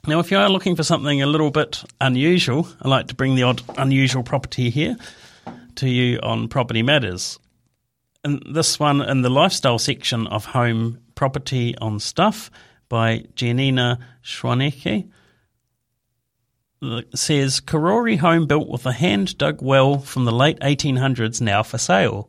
Now, 0.04 0.18
if 0.18 0.32
you 0.32 0.38
are 0.38 0.48
looking 0.48 0.74
for 0.74 0.82
something 0.82 1.22
a 1.22 1.26
little 1.26 1.52
bit 1.52 1.84
unusual, 2.00 2.66
I 2.82 2.88
like 2.88 3.06
to 3.06 3.14
bring 3.14 3.36
the 3.36 3.44
odd 3.44 3.62
unusual 3.78 4.24
property 4.24 4.68
here 4.68 4.96
to 5.76 5.88
you 5.88 6.18
on 6.24 6.48
Property 6.48 6.82
Matters. 6.82 7.38
And 8.24 8.42
this 8.52 8.80
one 8.80 9.00
in 9.00 9.22
the 9.22 9.30
lifestyle 9.30 9.78
section 9.78 10.26
of 10.26 10.46
Home 10.46 10.98
Property 11.14 11.76
on 11.78 12.00
Stuff 12.00 12.50
by 12.88 13.26
Janina 13.36 14.00
Schwanecke 14.24 15.08
says 17.14 17.60
Karori 17.60 18.18
home 18.18 18.46
built 18.46 18.68
with 18.68 18.84
a 18.86 18.92
hand 18.92 19.38
dug 19.38 19.62
well 19.62 20.00
from 20.00 20.24
the 20.24 20.32
late 20.32 20.58
1800s 20.58 21.40
now 21.40 21.62
for 21.62 21.78
sale. 21.78 22.28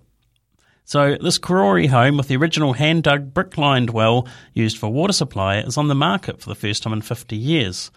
So 0.86 1.16
this 1.16 1.40
Karori 1.40 1.88
home 1.88 2.18
with 2.18 2.28
the 2.28 2.36
original 2.36 2.74
hand 2.74 3.04
dug 3.04 3.34
brick 3.34 3.58
lined 3.58 3.90
well 3.90 4.28
used 4.54 4.78
for 4.78 4.92
water 4.92 5.14
supply 5.14 5.58
is 5.60 5.78
on 5.78 5.88
the 5.88 5.96
market 5.96 6.42
for 6.42 6.50
the 6.50 6.56
first 6.56 6.84
time 6.84 6.94
in 6.94 7.02
50 7.02 7.36
years. 7.36 7.90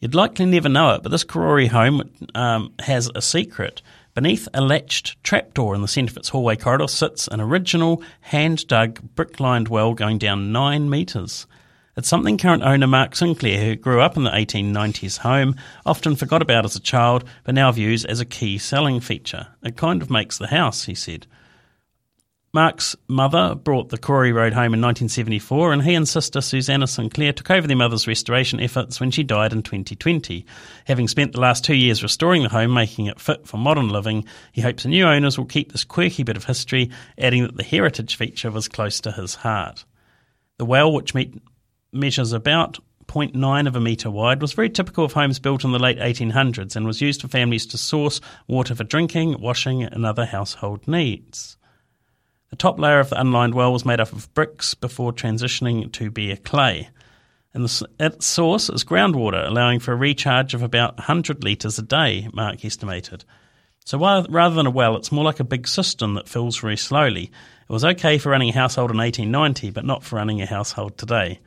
You'd 0.00 0.14
likely 0.14 0.46
never 0.46 0.68
know 0.68 0.94
it, 0.94 1.02
but 1.02 1.10
this 1.10 1.24
Karori 1.24 1.68
home 1.68 2.10
um, 2.34 2.72
has 2.78 3.10
a 3.14 3.22
secret. 3.22 3.82
Beneath 4.14 4.48
a 4.52 4.60
latched 4.60 5.22
trapdoor 5.22 5.74
in 5.74 5.82
the 5.82 5.88
centre 5.88 6.12
of 6.12 6.16
its 6.16 6.28
hallway 6.30 6.56
corridor 6.56 6.88
sits 6.88 7.28
an 7.28 7.40
original 7.40 8.02
hand 8.20 8.66
dug 8.66 9.00
brick 9.14 9.40
lined 9.40 9.68
well 9.68 9.94
going 9.94 10.18
down 10.18 10.52
nine 10.52 10.90
metres. 10.90 11.46
It's 11.96 12.08
something 12.08 12.38
current 12.38 12.62
owner 12.62 12.86
Mark 12.86 13.14
Sinclair, 13.14 13.62
who 13.62 13.76
grew 13.76 14.00
up 14.00 14.16
in 14.16 14.24
the 14.24 14.30
1890s 14.30 15.18
home, 15.18 15.56
often 15.84 16.16
forgot 16.16 16.40
about 16.40 16.64
as 16.64 16.76
a 16.76 16.80
child, 16.80 17.24
but 17.44 17.54
now 17.54 17.70
views 17.72 18.04
as 18.04 18.20
a 18.20 18.24
key 18.24 18.58
selling 18.58 19.00
feature. 19.00 19.48
It 19.62 19.76
kind 19.76 20.00
of 20.00 20.10
makes 20.10 20.38
the 20.38 20.46
house, 20.46 20.84
he 20.84 20.94
said. 20.94 21.26
Mark's 22.52 22.96
mother 23.06 23.54
brought 23.54 23.90
the 23.90 23.98
Karori 23.98 24.34
Road 24.34 24.52
home 24.52 24.74
in 24.74 24.80
1974, 24.80 25.72
and 25.72 25.84
he 25.84 25.94
and 25.94 26.08
sister 26.08 26.40
Susanna 26.40 26.88
Sinclair 26.88 27.32
took 27.32 27.48
over 27.48 27.68
their 27.68 27.76
mother's 27.76 28.08
restoration 28.08 28.58
efforts 28.58 28.98
when 28.98 29.12
she 29.12 29.22
died 29.22 29.52
in 29.52 29.62
2020. 29.62 30.44
Having 30.86 31.06
spent 31.06 31.32
the 31.32 31.40
last 31.40 31.64
two 31.64 31.76
years 31.76 32.02
restoring 32.02 32.42
the 32.42 32.48
home, 32.48 32.74
making 32.74 33.06
it 33.06 33.20
fit 33.20 33.46
for 33.46 33.56
modern 33.56 33.88
living, 33.88 34.24
he 34.50 34.62
hopes 34.62 34.82
the 34.82 34.88
new 34.88 35.06
owners 35.06 35.38
will 35.38 35.44
keep 35.44 35.70
this 35.70 35.84
quirky 35.84 36.24
bit 36.24 36.36
of 36.36 36.42
history, 36.44 36.90
adding 37.16 37.44
that 37.44 37.56
the 37.56 37.62
heritage 37.62 38.16
feature 38.16 38.50
was 38.50 38.66
close 38.66 38.98
to 39.02 39.12
his 39.12 39.36
heart. 39.36 39.84
The 40.58 40.64
well, 40.64 40.92
which 40.92 41.14
meet, 41.14 41.40
measures 41.92 42.32
about 42.32 42.80
0.9 43.06 43.68
of 43.68 43.76
a 43.76 43.80
metre 43.80 44.10
wide, 44.10 44.42
was 44.42 44.54
very 44.54 44.70
typical 44.70 45.04
of 45.04 45.12
homes 45.12 45.38
built 45.38 45.62
in 45.62 45.70
the 45.70 45.78
late 45.78 45.98
1800s 45.98 46.74
and 46.74 46.84
was 46.84 47.00
used 47.00 47.20
for 47.20 47.28
families 47.28 47.66
to 47.66 47.78
source 47.78 48.20
water 48.48 48.74
for 48.74 48.82
drinking, 48.82 49.40
washing, 49.40 49.84
and 49.84 50.04
other 50.04 50.26
household 50.26 50.88
needs. 50.88 51.56
The 52.50 52.56
top 52.56 52.78
layer 52.78 53.00
of 53.00 53.10
the 53.10 53.20
unlined 53.20 53.54
well 53.54 53.72
was 53.72 53.84
made 53.84 54.00
up 54.00 54.12
of 54.12 54.32
bricks 54.34 54.74
before 54.74 55.12
transitioning 55.12 55.90
to 55.92 56.10
bare 56.10 56.36
clay. 56.36 56.90
And 57.54 57.64
the, 57.64 57.88
its 57.98 58.26
source 58.26 58.68
is 58.68 58.84
groundwater, 58.84 59.46
allowing 59.46 59.80
for 59.80 59.92
a 59.92 59.96
recharge 59.96 60.54
of 60.54 60.62
about 60.62 60.98
100 60.98 61.42
litres 61.42 61.78
a 61.78 61.82
day, 61.82 62.28
Mark 62.32 62.64
estimated. 62.64 63.24
So 63.84 63.98
rather 63.98 64.54
than 64.54 64.66
a 64.66 64.70
well, 64.70 64.96
it's 64.96 65.10
more 65.10 65.24
like 65.24 65.40
a 65.40 65.44
big 65.44 65.66
cistern 65.66 66.14
that 66.14 66.28
fills 66.28 66.58
very 66.58 66.76
slowly. 66.76 67.24
It 67.24 67.72
was 67.72 67.84
okay 67.84 68.18
for 68.18 68.30
running 68.30 68.50
a 68.50 68.52
household 68.52 68.90
in 68.90 68.98
1890, 68.98 69.70
but 69.70 69.84
not 69.84 70.04
for 70.04 70.16
running 70.16 70.42
a 70.42 70.46
household 70.46 70.98
today. 70.98 71.40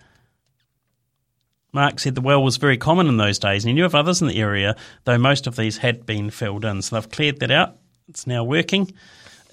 Mark 1.71 1.99
said 1.99 2.15
the 2.15 2.21
well 2.21 2.43
was 2.43 2.57
very 2.57 2.77
common 2.77 3.07
in 3.07 3.17
those 3.17 3.39
days, 3.39 3.63
and 3.63 3.69
he 3.69 3.73
knew 3.73 3.85
of 3.85 3.95
others 3.95 4.21
in 4.21 4.27
the 4.27 4.39
area, 4.39 4.75
though 5.05 5.17
most 5.17 5.47
of 5.47 5.55
these 5.55 5.77
had 5.77 6.05
been 6.05 6.29
filled 6.29 6.65
in. 6.65 6.81
So 6.81 6.95
they've 6.95 7.09
cleared 7.09 7.39
that 7.39 7.51
out. 7.51 7.77
It's 8.09 8.27
now 8.27 8.43
working. 8.43 8.93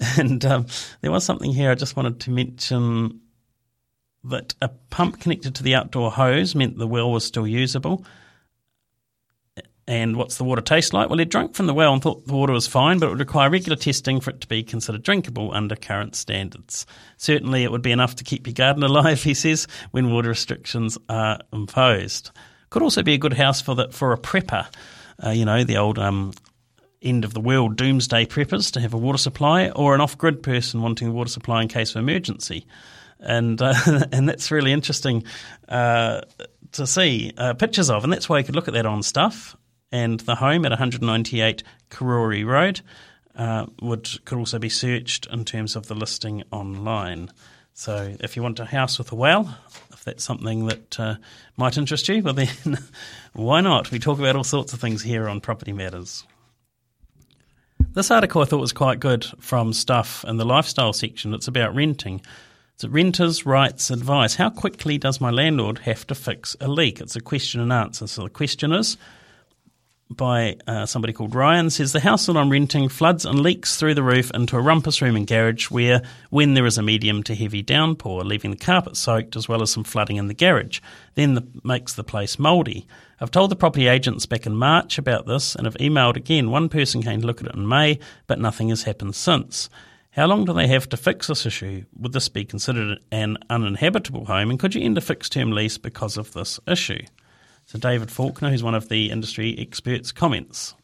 And 0.17 0.43
um, 0.45 0.65
there 1.01 1.11
was 1.11 1.23
something 1.23 1.53
here 1.53 1.69
I 1.71 1.75
just 1.75 1.95
wanted 1.95 2.19
to 2.21 2.31
mention 2.31 3.21
that 4.23 4.55
a 4.61 4.69
pump 4.89 5.19
connected 5.19 5.55
to 5.55 5.63
the 5.63 5.75
outdoor 5.75 6.11
hose 6.11 6.55
meant 6.55 6.77
the 6.77 6.87
well 6.87 7.11
was 7.11 7.23
still 7.23 7.47
usable. 7.47 8.03
And 9.87 10.15
what's 10.15 10.37
the 10.37 10.43
water 10.43 10.61
taste 10.61 10.93
like? 10.93 11.09
Well, 11.09 11.19
he 11.19 11.25
drank 11.25 11.55
from 11.55 11.65
the 11.65 11.73
well 11.73 11.91
and 11.91 12.01
thought 12.01 12.25
the 12.25 12.33
water 12.33 12.53
was 12.53 12.67
fine, 12.67 12.99
but 12.99 13.07
it 13.07 13.09
would 13.09 13.19
require 13.19 13.49
regular 13.49 13.75
testing 13.75 14.21
for 14.21 14.29
it 14.29 14.41
to 14.41 14.47
be 14.47 14.63
considered 14.63 15.03
drinkable 15.03 15.53
under 15.53 15.75
current 15.75 16.15
standards. 16.15 16.85
Certainly, 17.17 17.63
it 17.63 17.71
would 17.71 17.81
be 17.81 17.91
enough 17.91 18.15
to 18.15 18.23
keep 18.23 18.47
your 18.47 18.53
garden 18.53 18.83
alive, 18.83 19.21
he 19.23 19.33
says, 19.33 19.67
when 19.89 20.11
water 20.11 20.29
restrictions 20.29 20.97
are 21.09 21.39
imposed. 21.51 22.31
Could 22.69 22.83
also 22.83 23.03
be 23.03 23.15
a 23.15 23.17
good 23.17 23.33
house 23.33 23.59
for 23.59 23.75
the, 23.75 23.89
for 23.89 24.13
a 24.13 24.17
prepper. 24.17 24.67
Uh, 25.23 25.31
you 25.31 25.45
know, 25.45 25.63
the 25.63 25.77
old 25.77 25.99
um, 25.99 26.31
end 27.01 27.25
of 27.25 27.33
the 27.33 27.41
world 27.41 27.75
doomsday 27.75 28.25
preppers 28.25 28.71
to 28.73 28.79
have 28.79 28.93
a 28.93 28.97
water 28.97 29.17
supply, 29.17 29.69
or 29.69 29.95
an 29.95 30.01
off 30.01 30.17
grid 30.17 30.43
person 30.43 30.81
wanting 30.81 31.07
a 31.07 31.11
water 31.11 31.29
supply 31.29 31.61
in 31.61 31.67
case 31.67 31.91
of 31.91 31.97
emergency. 31.97 32.65
And, 33.19 33.61
uh, 33.61 33.73
and 34.11 34.27
that's 34.27 34.51
really 34.51 34.71
interesting 34.71 35.23
uh, 35.69 36.21
to 36.73 36.87
see 36.87 37.33
uh, 37.37 37.53
pictures 37.53 37.89
of. 37.89 38.03
And 38.03 38.11
that's 38.11 38.29
why 38.29 38.39
you 38.39 38.43
could 38.43 38.55
look 38.55 38.67
at 38.67 38.73
that 38.73 38.85
on 38.85 39.03
stuff 39.03 39.55
and 39.91 40.19
the 40.21 40.35
home 40.35 40.65
at 40.65 40.71
198 40.71 41.63
Karori 41.89 42.45
Road 42.45 42.81
uh, 43.35 43.65
would 43.81 44.23
could 44.25 44.37
also 44.37 44.59
be 44.59 44.69
searched 44.69 45.27
in 45.27 45.45
terms 45.45 45.75
of 45.75 45.87
the 45.87 45.95
listing 45.95 46.43
online. 46.51 47.29
So 47.73 48.15
if 48.19 48.35
you 48.35 48.43
want 48.43 48.59
a 48.59 48.65
house 48.65 48.97
with 48.97 49.11
a 49.11 49.15
well, 49.15 49.57
if 49.91 50.03
that's 50.03 50.23
something 50.23 50.67
that 50.67 50.99
uh, 50.99 51.15
might 51.57 51.77
interest 51.77 52.07
you, 52.09 52.21
well 52.23 52.33
then 52.33 52.77
why 53.33 53.61
not? 53.61 53.91
We 53.91 53.99
talk 53.99 54.19
about 54.19 54.35
all 54.35 54.43
sorts 54.43 54.73
of 54.73 54.79
things 54.79 55.01
here 55.03 55.27
on 55.27 55.41
Property 55.41 55.73
Matters. 55.73 56.25
This 57.93 58.09
article 58.09 58.41
I 58.41 58.45
thought 58.45 58.61
was 58.61 58.71
quite 58.71 59.01
good 59.01 59.25
from 59.39 59.73
Stuff 59.73 60.23
in 60.25 60.37
the 60.37 60.45
lifestyle 60.45 60.93
section. 60.93 61.33
It's 61.33 61.49
about 61.49 61.75
renting. 61.75 62.21
It's 62.75 62.85
a 62.85 62.89
renters' 62.89 63.45
rights 63.45 63.91
advice. 63.91 64.35
How 64.35 64.49
quickly 64.49 64.97
does 64.97 65.19
my 65.19 65.29
landlord 65.29 65.79
have 65.79 66.07
to 66.07 66.15
fix 66.15 66.55
a 66.61 66.69
leak? 66.69 67.01
It's 67.01 67.17
a 67.17 67.21
question 67.21 67.59
and 67.59 67.73
answer. 67.73 68.07
So 68.07 68.23
the 68.23 68.29
question 68.29 68.71
is 68.71 68.95
by 70.15 70.57
uh, 70.67 70.85
somebody 70.85 71.13
called 71.13 71.35
Ryan 71.35 71.69
says 71.69 71.91
the 71.91 71.99
house 71.99 72.25
that 72.25 72.37
I'm 72.37 72.49
renting 72.49 72.89
floods 72.89 73.25
and 73.25 73.39
leaks 73.39 73.77
through 73.77 73.95
the 73.95 74.03
roof 74.03 74.31
into 74.31 74.57
a 74.57 74.61
rumpus 74.61 75.01
room 75.01 75.15
and 75.15 75.25
garage 75.25 75.69
where 75.69 76.01
when 76.29 76.53
there 76.53 76.65
is 76.65 76.77
a 76.77 76.83
medium 76.83 77.23
to 77.23 77.35
heavy 77.35 77.61
downpour, 77.61 78.23
leaving 78.23 78.51
the 78.51 78.57
carpet 78.57 78.97
soaked 78.97 79.35
as 79.35 79.47
well 79.47 79.61
as 79.61 79.71
some 79.71 79.83
flooding 79.83 80.17
in 80.17 80.27
the 80.27 80.33
garage, 80.33 80.79
then 81.15 81.33
the, 81.33 81.47
makes 81.63 81.93
the 81.93 82.03
place 82.03 82.37
mouldy. 82.37 82.87
I've 83.19 83.31
told 83.31 83.51
the 83.51 83.55
property 83.55 83.87
agents 83.87 84.25
back 84.25 84.45
in 84.45 84.55
March 84.55 84.97
about 84.97 85.27
this 85.27 85.55
and 85.55 85.65
have 85.65 85.75
emailed 85.75 86.15
again. 86.15 86.51
One 86.51 86.69
person 86.69 87.03
came 87.03 87.21
to 87.21 87.27
look 87.27 87.41
at 87.41 87.47
it 87.47 87.55
in 87.55 87.67
May, 87.67 87.99
but 88.27 88.39
nothing 88.39 88.69
has 88.69 88.83
happened 88.83 89.15
since. 89.15 89.69
How 90.11 90.25
long 90.25 90.43
do 90.43 90.53
they 90.53 90.67
have 90.67 90.89
to 90.89 90.97
fix 90.97 91.27
this 91.27 91.45
issue? 91.45 91.85
Would 91.97 92.11
this 92.11 92.27
be 92.27 92.43
considered 92.43 92.99
an 93.11 93.37
uninhabitable 93.49 94.25
home? 94.25 94.49
And 94.49 94.59
could 94.59 94.75
you 94.75 94.83
end 94.83 94.97
a 94.97 95.01
fixed 95.01 95.31
term 95.31 95.51
lease 95.51 95.77
because 95.77 96.17
of 96.17 96.33
this 96.33 96.59
issue? 96.67 97.03
So 97.71 97.79
David 97.79 98.11
Faulkner, 98.11 98.49
who's 98.49 98.63
one 98.63 98.75
of 98.75 98.89
the 98.89 99.11
industry 99.11 99.55
experts, 99.57 100.11
comments. 100.11 100.75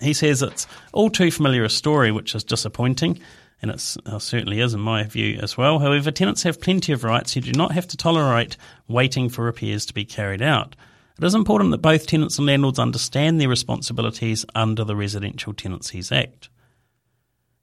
He 0.00 0.12
says 0.12 0.42
it's 0.42 0.66
all 0.92 1.08
too 1.08 1.30
familiar 1.30 1.64
a 1.64 1.70
story, 1.70 2.12
which 2.12 2.34
is 2.34 2.44
disappointing, 2.44 3.20
and 3.62 3.70
it 3.70 3.96
uh, 4.04 4.18
certainly 4.18 4.60
is 4.60 4.74
in 4.74 4.80
my 4.80 5.04
view 5.04 5.38
as 5.40 5.56
well. 5.56 5.78
However, 5.78 6.10
tenants 6.10 6.42
have 6.42 6.60
plenty 6.60 6.92
of 6.92 7.04
rights. 7.04 7.36
You 7.36 7.40
do 7.40 7.52
not 7.52 7.72
have 7.72 7.88
to 7.88 7.96
tolerate 7.96 8.58
waiting 8.86 9.30
for 9.30 9.46
repairs 9.46 9.86
to 9.86 9.94
be 9.94 10.04
carried 10.04 10.42
out. 10.42 10.76
It 11.16 11.24
is 11.24 11.34
important 11.34 11.70
that 11.70 11.78
both 11.78 12.06
tenants 12.06 12.36
and 12.36 12.46
landlords 12.46 12.78
understand 12.78 13.40
their 13.40 13.48
responsibilities 13.48 14.44
under 14.54 14.84
the 14.84 14.94
Residential 14.94 15.54
Tenancies 15.54 16.12
Act. 16.12 16.50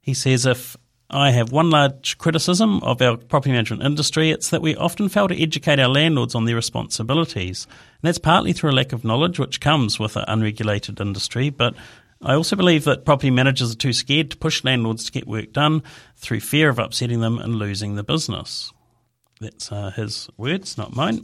He 0.01 0.15
says 0.15 0.47
if 0.47 0.75
I 1.13 1.29
have 1.29 1.51
one 1.51 1.69
large 1.69 2.17
criticism 2.17 2.81
of 2.81 2.99
our 2.99 3.17
property 3.17 3.51
management 3.51 3.83
industry. 3.83 4.31
It's 4.31 4.49
that 4.49 4.63
we 4.63 4.75
often 4.75 5.09
fail 5.09 5.27
to 5.27 5.39
educate 5.39 5.79
our 5.79 5.87
landlords 5.87 6.33
on 6.33 6.45
their 6.45 6.55
responsibilities. 6.55 7.67
And 7.69 8.07
that's 8.07 8.17
partly 8.17 8.51
through 8.51 8.71
a 8.71 8.73
lack 8.73 8.93
of 8.93 9.03
knowledge, 9.03 9.37
which 9.37 9.61
comes 9.61 9.99
with 9.99 10.17
an 10.17 10.25
unregulated 10.27 10.99
industry. 10.99 11.51
But 11.51 11.75
I 12.23 12.33
also 12.33 12.55
believe 12.55 12.85
that 12.85 13.05
property 13.05 13.29
managers 13.29 13.71
are 13.71 13.77
too 13.77 13.93
scared 13.93 14.31
to 14.31 14.37
push 14.37 14.63
landlords 14.63 15.05
to 15.05 15.11
get 15.11 15.27
work 15.27 15.53
done 15.53 15.83
through 16.15 16.39
fear 16.39 16.69
of 16.69 16.79
upsetting 16.79 17.19
them 17.19 17.37
and 17.37 17.57
losing 17.57 17.93
the 17.93 18.03
business. 18.03 18.73
That's 19.39 19.71
uh, 19.71 19.91
his 19.91 20.29
words, 20.35 20.79
not 20.79 20.95
mine. 20.95 21.21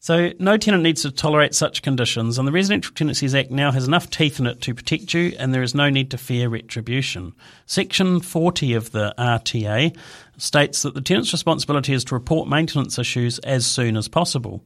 So, 0.00 0.32
no 0.38 0.56
tenant 0.56 0.84
needs 0.84 1.02
to 1.02 1.10
tolerate 1.10 1.56
such 1.56 1.82
conditions, 1.82 2.38
and 2.38 2.46
the 2.46 2.52
Residential 2.52 2.94
Tenancies 2.94 3.34
Act 3.34 3.50
now 3.50 3.72
has 3.72 3.88
enough 3.88 4.08
teeth 4.08 4.38
in 4.38 4.46
it 4.46 4.60
to 4.62 4.74
protect 4.74 5.12
you, 5.12 5.34
and 5.38 5.52
there 5.52 5.62
is 5.62 5.74
no 5.74 5.90
need 5.90 6.12
to 6.12 6.18
fear 6.18 6.48
retribution. 6.48 7.32
Section 7.66 8.20
40 8.20 8.74
of 8.74 8.92
the 8.92 9.12
RTA 9.18 9.96
states 10.36 10.82
that 10.82 10.94
the 10.94 11.00
tenant's 11.00 11.32
responsibility 11.32 11.94
is 11.94 12.04
to 12.04 12.14
report 12.14 12.48
maintenance 12.48 12.96
issues 12.96 13.40
as 13.40 13.66
soon 13.66 13.96
as 13.96 14.06
possible. 14.06 14.62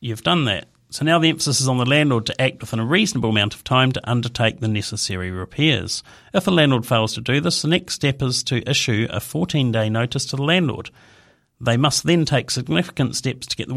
You've 0.00 0.22
done 0.22 0.46
that. 0.46 0.68
So 0.88 1.04
now 1.04 1.18
the 1.18 1.28
emphasis 1.28 1.60
is 1.60 1.68
on 1.68 1.78
the 1.78 1.86
landlord 1.86 2.26
to 2.26 2.40
act 2.40 2.60
within 2.60 2.80
a 2.80 2.84
reasonable 2.84 3.30
amount 3.30 3.54
of 3.54 3.64
time 3.64 3.92
to 3.92 4.10
undertake 4.10 4.60
the 4.60 4.68
necessary 4.68 5.30
repairs. 5.30 6.02
If 6.32 6.44
the 6.44 6.50
landlord 6.50 6.86
fails 6.86 7.14
to 7.14 7.20
do 7.20 7.40
this, 7.40 7.62
the 7.62 7.68
next 7.68 7.94
step 7.94 8.22
is 8.22 8.42
to 8.44 8.68
issue 8.68 9.06
a 9.10 9.20
14 9.20 9.70
day 9.70 9.90
notice 9.90 10.24
to 10.26 10.36
the 10.36 10.42
landlord. 10.42 10.90
They 11.60 11.76
must 11.76 12.04
then 12.04 12.24
take 12.24 12.50
significant 12.50 13.16
steps 13.16 13.46
to 13.46 13.56
get 13.56 13.68
the 13.68 13.74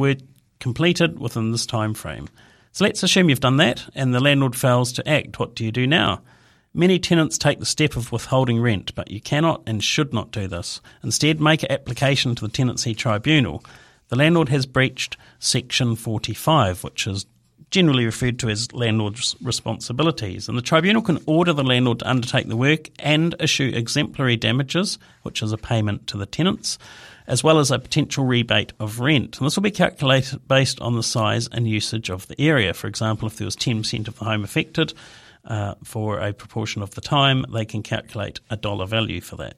completed 0.60 1.20
within 1.20 1.52
this 1.52 1.66
time 1.66 1.94
frame. 1.94 2.28
So 2.72 2.84
let's 2.84 3.04
assume 3.04 3.30
you've 3.30 3.40
done 3.40 3.58
that 3.58 3.88
and 3.96 4.14
the 4.14 4.20
landlord 4.20 4.56
fails 4.56 4.92
to 4.94 5.10
act. 5.10 5.40
What 5.40 5.56
do 5.56 5.64
you 5.64 5.72
do 5.72 5.88
now? 5.88 6.22
Many 6.74 7.00
tenants 7.00 7.38
take 7.38 7.60
the 7.60 7.66
step 7.66 7.96
of 7.96 8.12
withholding 8.12 8.60
rent, 8.60 8.94
but 8.96 9.10
you 9.10 9.22
cannot 9.22 9.64
and 9.66 9.82
should 9.82 10.14
not 10.14 10.32
do 10.32 10.46
this. 10.46 10.82
Instead, 11.04 11.40
make 11.40 11.64
an 11.64 11.72
application 11.72 12.36
to 12.36 12.46
the 12.46 12.52
Tenancy 12.52 12.94
Tribunal. 12.94 13.64
The 14.10 14.18
landlord 14.18 14.50
has 14.50 14.66
breached 14.66 15.16
Section 15.40 15.96
45, 15.96 16.84
which 16.84 17.08
is 17.08 17.26
generally 17.76 18.06
referred 18.06 18.40
to 18.40 18.48
as 18.48 18.72
landlord's 18.72 19.36
responsibilities, 19.42 20.48
and 20.48 20.58
the 20.58 20.62
tribunal 20.62 21.02
can 21.02 21.20
order 21.26 21.52
the 21.52 21.62
landlord 21.62 22.00
to 22.00 22.10
undertake 22.10 22.48
the 22.48 22.56
work 22.56 22.90
and 23.00 23.36
issue 23.38 23.70
exemplary 23.76 24.38
damages, 24.38 24.98
which 25.24 25.44
is 25.44 25.52
a 25.52 25.58
payment 25.58 26.08
to 26.08 26.16
the 26.16 26.26
tenants, 26.26 26.80
as 27.28 27.44
well 27.44 27.60
as 27.60 27.72
a 27.72 27.78
potential 27.78 28.24
rebate 28.24 28.72
of 28.80 29.02
rent. 29.02 29.38
And 29.38 29.46
this 29.46 29.58
will 29.58 29.64
be 29.64 29.72
calculated 29.72 30.48
based 30.48 30.80
on 30.80 30.96
the 30.96 31.04
size 31.04 31.50
and 31.52 31.68
usage 31.68 32.10
of 32.10 32.30
the 32.30 32.40
area. 32.40 32.74
For 32.74 32.88
example, 32.88 33.28
if 33.28 33.36
there 33.36 33.44
was 33.44 33.58
10% 33.58 34.08
of 34.08 34.18
the 34.20 34.24
home 34.24 34.46
affected 34.46 34.94
uh, 35.44 35.76
for 35.84 36.22
a 36.22 36.32
proportion 36.32 36.82
of 36.82 36.96
the 36.96 37.02
time, 37.02 37.44
they 37.52 37.66
can 37.66 37.84
calculate 37.84 38.40
a 38.50 38.56
dollar 38.56 38.86
value 38.86 39.20
for 39.20 39.36
that. 39.36 39.58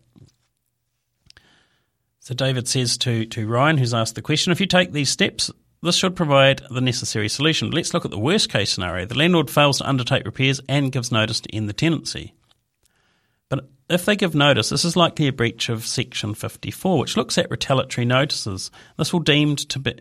So 2.22 2.34
David 2.34 2.68
says 2.68 2.98
to, 2.98 3.28
to 3.28 3.48
Ryan, 3.48 3.78
who's 3.78 3.94
asked 3.94 4.16
the 4.16 4.24
question, 4.24 4.52
if 4.52 4.60
you 4.60 4.66
take 4.66 4.92
these 4.92 5.12
steps, 5.12 5.52
this 5.82 5.96
should 5.96 6.16
provide 6.16 6.62
the 6.70 6.82
necessary 6.82 7.30
solution. 7.30 7.72
Let's 7.72 7.94
look 7.94 8.06
at 8.06 8.12
the 8.12 8.18
worst 8.18 8.50
case 8.50 8.72
scenario. 8.72 9.06
The 9.06 9.18
landlord 9.18 9.50
fails 9.50 9.78
to 9.78 9.88
undertake 9.88 10.26
repairs 10.26 10.60
and 10.68 10.92
gives 10.92 11.12
notice 11.12 11.40
to 11.42 11.56
end 11.56 11.70
the 11.70 11.74
tenancy. 11.74 12.34
But 13.50 13.70
if 13.90 14.06
they 14.06 14.16
give 14.16 14.36
notice, 14.36 14.70
this 14.70 14.84
is 14.84 14.96
likely 14.96 15.28
a 15.28 15.34
breach 15.34 15.70
of 15.70 15.86
Section 15.86 16.34
54, 16.34 17.00
which 17.00 17.16
looks 17.16 17.38
at 17.38 17.52
retaliatory 17.52 18.06
notices. 18.06 18.72
This 18.98 19.14
will 19.14 19.22
deemed 19.22 19.70
to 19.70 19.80
be, 19.80 19.96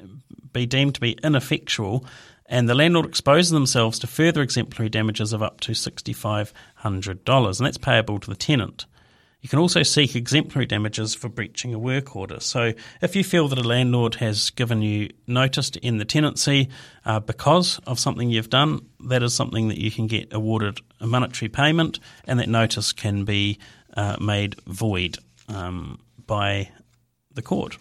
be 0.52 0.66
deemed 0.66 0.94
to 0.96 1.00
be 1.00 1.18
ineffectual, 1.22 2.04
and 2.46 2.68
the 2.68 2.74
landlord 2.74 3.06
exposes 3.06 3.50
themselves 3.50 3.98
to 4.00 4.06
further 4.06 4.42
exemplary 4.42 4.88
damages 4.88 5.32
of 5.32 5.42
up 5.42 5.60
to 5.60 5.72
$6,500, 5.72 7.58
and 7.58 7.66
that's 7.66 7.78
payable 7.78 8.18
to 8.18 8.30
the 8.30 8.36
tenant. 8.36 8.86
You 9.46 9.48
can 9.48 9.60
also 9.60 9.84
seek 9.84 10.16
exemplary 10.16 10.66
damages 10.66 11.14
for 11.14 11.28
breaching 11.28 11.72
a 11.72 11.78
work 11.78 12.16
order. 12.16 12.40
So, 12.40 12.72
if 13.00 13.14
you 13.14 13.22
feel 13.22 13.46
that 13.46 13.58
a 13.60 13.62
landlord 13.62 14.16
has 14.16 14.50
given 14.50 14.82
you 14.82 15.10
notice 15.28 15.70
to 15.70 15.86
end 15.86 16.00
the 16.00 16.04
tenancy 16.04 16.68
uh, 17.04 17.20
because 17.20 17.78
of 17.86 18.00
something 18.00 18.28
you've 18.28 18.50
done, 18.50 18.84
that 19.04 19.22
is 19.22 19.34
something 19.34 19.68
that 19.68 19.78
you 19.78 19.92
can 19.92 20.08
get 20.08 20.32
awarded 20.32 20.80
a 20.98 21.06
monetary 21.06 21.48
payment, 21.48 22.00
and 22.26 22.40
that 22.40 22.48
notice 22.48 22.92
can 22.92 23.24
be 23.24 23.60
uh, 23.96 24.16
made 24.20 24.56
void 24.66 25.18
um, 25.48 26.00
by 26.26 26.68
the 27.34 27.42
court. 27.42 27.78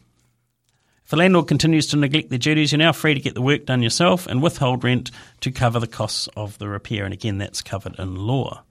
If 1.03 1.09
the 1.09 1.17
landlord 1.17 1.47
continues 1.47 1.87
to 1.87 1.97
neglect 1.97 2.29
their 2.29 2.37
duties, 2.37 2.73
you're 2.73 2.77
now 2.77 2.93
free 2.93 3.15
to 3.15 3.19
get 3.19 3.33
the 3.33 3.41
work 3.41 3.65
done 3.65 3.81
yourself 3.81 4.27
and 4.27 4.43
withhold 4.43 4.83
rent 4.83 5.09
to 5.41 5.49
cover 5.49 5.79
the 5.79 5.87
costs 5.87 6.29
of 6.35 6.59
the 6.59 6.67
repair. 6.67 7.05
And 7.05 7.13
again, 7.13 7.39
that's 7.39 7.63
covered 7.63 7.97
in 7.97 8.15
law. 8.17 8.61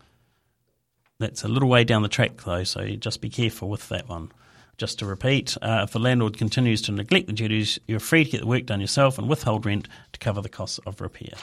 That's 1.20 1.44
a 1.44 1.48
little 1.48 1.68
way 1.68 1.84
down 1.84 2.02
the 2.02 2.08
track, 2.08 2.42
though, 2.44 2.64
so 2.64 2.86
just 2.96 3.20
be 3.20 3.30
careful 3.30 3.68
with 3.68 3.88
that 3.88 4.08
one. 4.08 4.32
Just 4.76 4.98
to 4.98 5.06
repeat, 5.06 5.56
uh, 5.62 5.82
if 5.84 5.92
the 5.92 6.00
landlord 6.00 6.36
continues 6.36 6.82
to 6.82 6.92
neglect 6.92 7.28
the 7.28 7.32
duties, 7.32 7.78
you're 7.86 8.00
free 8.00 8.24
to 8.24 8.30
get 8.30 8.40
the 8.40 8.46
work 8.46 8.66
done 8.66 8.80
yourself 8.80 9.18
and 9.18 9.28
withhold 9.28 9.64
rent 9.64 9.86
to 10.12 10.18
cover 10.18 10.40
the 10.40 10.48
costs 10.48 10.80
of 10.86 11.00
repair. 11.00 11.38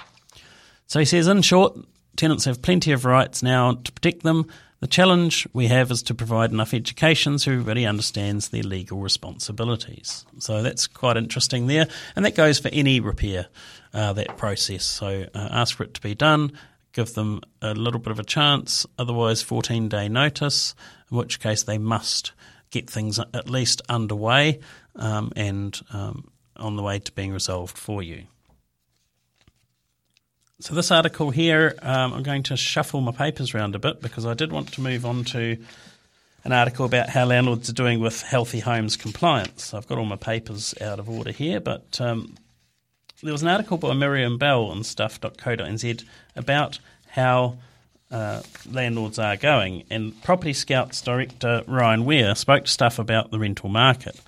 So 0.88 1.00
he 1.00 1.06
says, 1.06 1.28
in 1.28 1.42
short, 1.42 1.78
tenants 2.18 2.44
have 2.44 2.62
plenty 2.62 2.92
of 2.92 3.06
rights 3.06 3.42
now 3.42 3.76
to 3.76 3.92
protect 3.94 4.24
them. 4.24 4.48
The 4.82 4.88
challenge 4.88 5.48
we 5.54 5.68
have 5.68 5.92
is 5.92 6.04
to 6.04 6.16
provide 6.16 6.52
enough 6.52 6.74
education 6.74 7.40
so 7.40 7.52
everybody 7.52 7.86
understands 7.86 8.50
their 8.50 8.64
legal 8.64 9.00
responsibilities. 9.00 10.26
So 10.40 10.62
that's 10.62 10.88
quite 10.88 11.16
interesting 11.16 11.68
there, 11.68 11.88
and 12.16 12.26
that 12.26 12.36
goes 12.36 12.60
for 12.60 12.70
any 12.74 13.00
repair, 13.00 13.48
uh, 13.94 14.12
that 14.14 14.36
process. 14.36 14.84
So 14.84 15.28
uh, 15.34 15.48
ask 15.52 15.78
for 15.78 15.84
it 15.84 15.94
to 15.94 16.02
be 16.02 16.16
done, 16.16 16.52
give 16.94 17.14
them 17.14 17.42
a 17.62 17.74
little 17.74 18.00
bit 18.00 18.12
of 18.12 18.20
a 18.20 18.24
chance, 18.24 18.86
otherwise, 18.98 19.42
14 19.42 19.90
day 19.90 20.10
notice, 20.10 20.76
in 21.12 21.18
which 21.18 21.40
case 21.40 21.64
they 21.64 21.78
must 21.78 22.32
get 22.70 22.90
things 22.90 23.20
at 23.20 23.50
least 23.50 23.82
underway 23.90 24.60
um, 24.96 25.32
and 25.36 25.82
um, 25.94 26.32
on 26.56 26.76
the 26.76 26.84
way 26.84 27.00
to 27.00 27.12
being 27.12 27.32
resolved 27.32 27.78
for 27.78 28.02
you. 28.02 28.24
So, 30.60 30.76
this 30.76 30.92
article 30.92 31.32
here, 31.32 31.76
um, 31.82 32.14
I'm 32.14 32.24
going 32.24 32.44
to 32.44 32.56
shuffle 32.56 33.02
my 33.02 33.12
papers 33.12 33.56
around 33.56 33.74
a 33.74 33.80
bit 33.80 34.02
because 34.02 34.26
I 34.26 34.36
did 34.36 34.52
want 34.52 34.72
to 34.74 34.82
move 34.82 35.06
on 35.06 35.24
to 35.26 35.58
an 36.44 36.52
article 36.52 36.86
about 36.86 37.10
how 37.10 37.26
landlords 37.26 37.70
are 37.70 37.74
doing 37.74 38.00
with 38.00 38.22
healthy 38.22 38.60
homes 38.60 38.96
compliance. 38.96 39.74
I've 39.74 39.88
got 39.88 39.98
all 39.98 40.06
my 40.06 40.16
papers 40.18 40.74
out 40.80 41.00
of 41.00 41.10
order 41.10 41.32
here, 41.32 41.60
but 41.60 42.00
um, 42.00 42.36
there 43.22 43.32
was 43.32 43.42
an 43.42 43.48
article 43.48 43.78
by 43.78 43.94
Miriam 43.94 44.38
Bell 44.38 44.66
on 44.66 44.84
stuff.co.nz 44.84 46.04
about 46.36 46.80
how 47.08 47.58
uh, 48.10 48.42
landlords 48.70 49.20
are 49.20 49.38
going, 49.38 49.84
and 49.90 50.22
Property 50.24 50.54
Scouts 50.54 51.02
director 51.02 51.64
Ryan 51.68 52.06
Weir 52.06 52.36
spoke 52.36 52.66
to 52.66 52.72
Stuff 52.72 53.00
about 53.00 53.32
the 53.32 53.40
rental 53.40 53.70
market. 53.70 54.20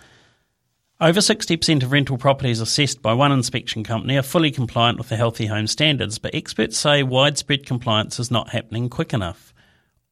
Over 1.02 1.20
60% 1.20 1.84
of 1.84 1.92
rental 1.92 2.18
properties 2.18 2.62
assessed 2.62 3.02
by 3.02 3.14
one 3.14 3.32
inspection 3.32 3.84
company 3.84 4.18
are 4.18 4.22
fully 4.22 4.52
compliant 4.52 4.98
with 5.00 5.10
the 5.10 5.18
Healthy 5.18 5.48
Home 5.48 5.68
standards, 5.68 6.18
but 6.18 6.34
experts 6.34 6.78
say 6.78 7.04
widespread 7.04 7.66
compliance 7.66 8.20
is 8.20 8.32
not 8.32 8.50
happening 8.50 8.90
quick 8.90 9.14
enough. 9.14 9.54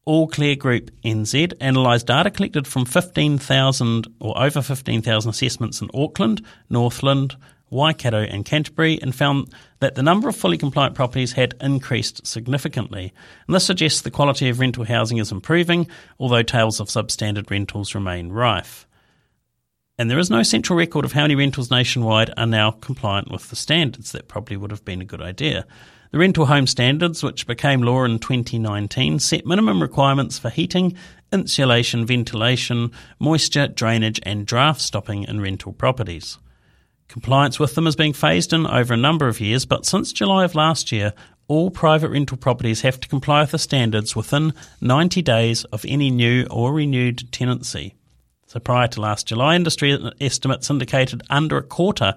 All 0.04 0.26
Clear 0.26 0.56
Group 0.56 0.90
NZ 1.04 1.54
analysed 1.60 2.08
data 2.08 2.30
collected 2.30 2.66
from 2.66 2.84
15,000 2.84 4.06
or 4.18 4.38
over 4.38 4.60
15,000 4.60 5.30
assessments 5.30 5.80
in 5.80 5.88
Auckland, 5.94 6.44
Northland, 6.68 7.36
Waikato, 7.72 8.22
and 8.22 8.44
Canterbury 8.44 9.00
and 9.00 9.14
found 9.14 9.52
that 9.80 9.94
the 9.94 10.02
number 10.02 10.28
of 10.28 10.36
fully 10.36 10.58
compliant 10.58 10.94
properties 10.94 11.32
had 11.32 11.54
increased 11.60 12.26
significantly. 12.26 13.12
And 13.46 13.54
this 13.54 13.64
suggests 13.64 14.02
the 14.02 14.10
quality 14.10 14.48
of 14.48 14.60
rental 14.60 14.84
housing 14.84 15.18
is 15.18 15.32
improving, 15.32 15.88
although 16.20 16.42
tales 16.42 16.78
of 16.78 16.88
substandard 16.88 17.50
rentals 17.50 17.94
remain 17.94 18.30
rife. 18.30 18.86
And 19.98 20.10
there 20.10 20.18
is 20.18 20.30
no 20.30 20.42
central 20.42 20.78
record 20.78 21.04
of 21.04 21.12
how 21.12 21.22
many 21.22 21.34
rentals 21.34 21.70
nationwide 21.70 22.32
are 22.36 22.46
now 22.46 22.70
compliant 22.70 23.30
with 23.30 23.50
the 23.50 23.56
standards. 23.56 24.12
That 24.12 24.28
probably 24.28 24.56
would 24.56 24.70
have 24.70 24.84
been 24.84 25.00
a 25.00 25.06
good 25.06 25.20
idea. 25.20 25.66
The 26.12 26.18
Rental 26.18 26.44
Home 26.44 26.66
Standards, 26.66 27.22
which 27.22 27.46
became 27.46 27.82
law 27.82 28.04
in 28.04 28.18
2019, 28.18 29.18
set 29.18 29.46
minimum 29.46 29.80
requirements 29.80 30.38
for 30.38 30.50
heating, 30.50 30.94
insulation, 31.32 32.04
ventilation, 32.04 32.92
moisture, 33.18 33.66
drainage, 33.66 34.20
and 34.24 34.44
draft 34.44 34.82
stopping 34.82 35.22
in 35.24 35.40
rental 35.40 35.72
properties. 35.72 36.38
Compliance 37.12 37.60
with 37.60 37.74
them 37.74 37.86
is 37.86 37.94
being 37.94 38.14
phased 38.14 38.54
in 38.54 38.66
over 38.66 38.94
a 38.94 38.96
number 38.96 39.28
of 39.28 39.38
years, 39.38 39.66
but 39.66 39.84
since 39.84 40.14
July 40.14 40.44
of 40.44 40.54
last 40.54 40.90
year, 40.90 41.12
all 41.46 41.70
private 41.70 42.08
rental 42.08 42.38
properties 42.38 42.80
have 42.80 42.98
to 43.00 43.06
comply 43.06 43.42
with 43.42 43.50
the 43.50 43.58
standards 43.58 44.16
within 44.16 44.54
90 44.80 45.20
days 45.20 45.64
of 45.64 45.84
any 45.86 46.10
new 46.10 46.46
or 46.50 46.72
renewed 46.72 47.30
tenancy. 47.30 47.94
So 48.46 48.60
prior 48.60 48.88
to 48.88 49.02
last 49.02 49.26
July, 49.26 49.56
industry 49.56 49.94
estimates 50.22 50.70
indicated 50.70 51.22
under 51.28 51.58
a 51.58 51.62
quarter 51.62 52.14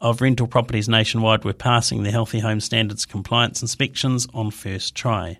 of 0.00 0.20
rental 0.20 0.48
properties 0.48 0.88
nationwide 0.88 1.44
were 1.44 1.52
passing 1.52 2.02
the 2.02 2.10
Healthy 2.10 2.40
Home 2.40 2.58
Standards 2.58 3.06
compliance 3.06 3.62
inspections 3.62 4.26
on 4.34 4.50
first 4.50 4.96
try. 4.96 5.38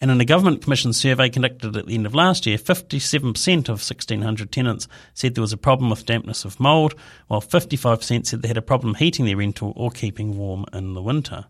And 0.00 0.10
in 0.10 0.20
a 0.20 0.24
government 0.24 0.62
commissioned 0.62 0.96
survey 0.96 1.30
conducted 1.30 1.76
at 1.76 1.86
the 1.86 1.94
end 1.94 2.04
of 2.04 2.14
last 2.14 2.46
year, 2.46 2.58
57% 2.58 3.68
of 3.68 3.80
1,600 3.80 4.52
tenants 4.52 4.88
said 5.14 5.34
there 5.34 5.42
was 5.42 5.52
a 5.52 5.56
problem 5.56 5.88
with 5.88 6.04
dampness 6.04 6.44
of 6.44 6.60
mould, 6.60 6.94
while 7.28 7.40
55% 7.40 8.26
said 8.26 8.42
they 8.42 8.48
had 8.48 8.56
a 8.56 8.62
problem 8.62 8.94
heating 8.94 9.24
their 9.24 9.36
rental 9.36 9.72
or 9.76 9.90
keeping 9.90 10.36
warm 10.36 10.66
in 10.72 10.94
the 10.94 11.02
winter. 11.02 11.46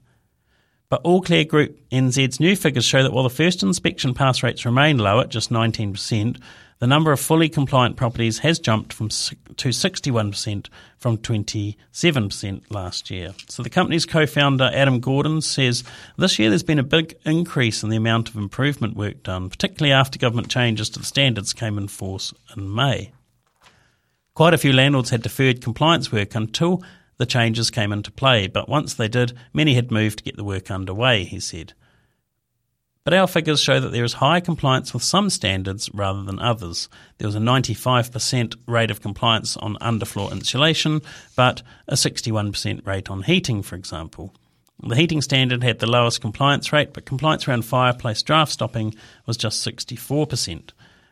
But 0.88 1.00
All 1.02 1.22
Clear 1.22 1.44
Group 1.44 1.80
NZ's 1.90 2.38
new 2.38 2.54
figures 2.54 2.84
show 2.84 3.02
that 3.02 3.12
while 3.12 3.24
the 3.24 3.30
first 3.30 3.62
inspection 3.62 4.14
pass 4.14 4.42
rates 4.42 4.64
remain 4.64 4.98
low 4.98 5.18
at 5.18 5.30
just 5.30 5.50
19%, 5.50 6.40
the 6.78 6.86
number 6.86 7.12
of 7.12 7.20
fully 7.20 7.48
compliant 7.48 7.96
properties 7.96 8.38
has 8.38 8.58
jumped 8.58 8.92
from 8.92 9.08
to 9.08 9.68
61% 9.68 10.66
from 10.98 11.18
27% 11.18 12.62
last 12.70 13.10
year. 13.10 13.34
So 13.48 13.62
the 13.62 13.70
company's 13.70 14.06
co-founder 14.06 14.70
Adam 14.72 15.00
Gordon 15.00 15.40
says 15.40 15.84
this 16.16 16.38
year 16.38 16.50
there's 16.50 16.62
been 16.62 16.78
a 16.78 16.84
big 16.84 17.14
increase 17.24 17.82
in 17.82 17.90
the 17.90 17.96
amount 17.96 18.28
of 18.28 18.36
improvement 18.36 18.96
work 18.96 19.22
done, 19.22 19.48
particularly 19.48 19.92
after 19.92 20.18
government 20.18 20.48
changes 20.48 20.90
to 20.90 20.98
the 20.98 21.04
standards 21.04 21.52
came 21.52 21.78
in 21.78 21.88
force 21.88 22.34
in 22.56 22.74
May. 22.74 23.12
Quite 24.34 24.54
a 24.54 24.58
few 24.58 24.72
landlords 24.72 25.10
had 25.10 25.22
deferred 25.22 25.62
compliance 25.62 26.10
work 26.10 26.34
until 26.34 26.82
the 27.18 27.26
changes 27.26 27.70
came 27.70 27.92
into 27.92 28.10
play, 28.10 28.48
but 28.48 28.68
once 28.68 28.94
they 28.94 29.06
did, 29.06 29.32
many 29.52 29.74
had 29.74 29.92
moved 29.92 30.18
to 30.18 30.24
get 30.24 30.36
the 30.36 30.42
work 30.42 30.70
underway, 30.70 31.22
he 31.22 31.38
said. 31.38 31.72
But 33.04 33.12
our 33.12 33.26
figures 33.26 33.60
show 33.60 33.80
that 33.80 33.90
there 33.92 34.04
is 34.04 34.14
high 34.14 34.40
compliance 34.40 34.94
with 34.94 35.02
some 35.02 35.28
standards 35.28 35.90
rather 35.92 36.22
than 36.22 36.38
others. 36.38 36.88
There 37.18 37.28
was 37.28 37.34
a 37.34 37.38
95% 37.38 38.56
rate 38.66 38.90
of 38.90 39.02
compliance 39.02 39.58
on 39.58 39.76
underfloor 39.76 40.32
insulation, 40.32 41.02
but 41.36 41.62
a 41.86 41.94
61% 41.94 42.86
rate 42.86 43.10
on 43.10 43.22
heating, 43.22 43.62
for 43.62 43.76
example. 43.76 44.34
The 44.82 44.96
heating 44.96 45.20
standard 45.20 45.62
had 45.62 45.80
the 45.80 45.86
lowest 45.86 46.22
compliance 46.22 46.72
rate, 46.72 46.94
but 46.94 47.04
compliance 47.04 47.46
around 47.46 47.66
fireplace 47.66 48.22
draft 48.22 48.52
stopping 48.52 48.94
was 49.26 49.36
just 49.36 49.66
64%. 49.66 50.70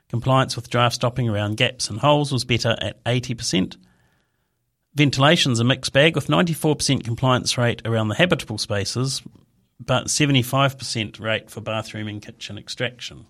Compliance 0.08 0.56
with 0.56 0.70
draft 0.70 0.94
stopping 0.94 1.28
around 1.28 1.58
gaps 1.58 1.90
and 1.90 1.98
holes 1.98 2.32
was 2.32 2.46
better 2.46 2.74
at 2.80 3.04
80%. 3.04 3.76
Ventilation's 4.94 5.60
a 5.60 5.64
mixed 5.64 5.92
bag 5.92 6.14
with 6.14 6.28
94% 6.28 7.04
compliance 7.04 7.56
rate 7.58 7.82
around 7.84 8.08
the 8.08 8.14
habitable 8.14 8.58
spaces, 8.58 9.22
but 9.86 10.06
75% 10.06 11.20
rate 11.20 11.50
for 11.50 11.60
bathroom 11.60 12.08
and 12.08 12.22
kitchen 12.22 12.58
extraction. 12.58 13.26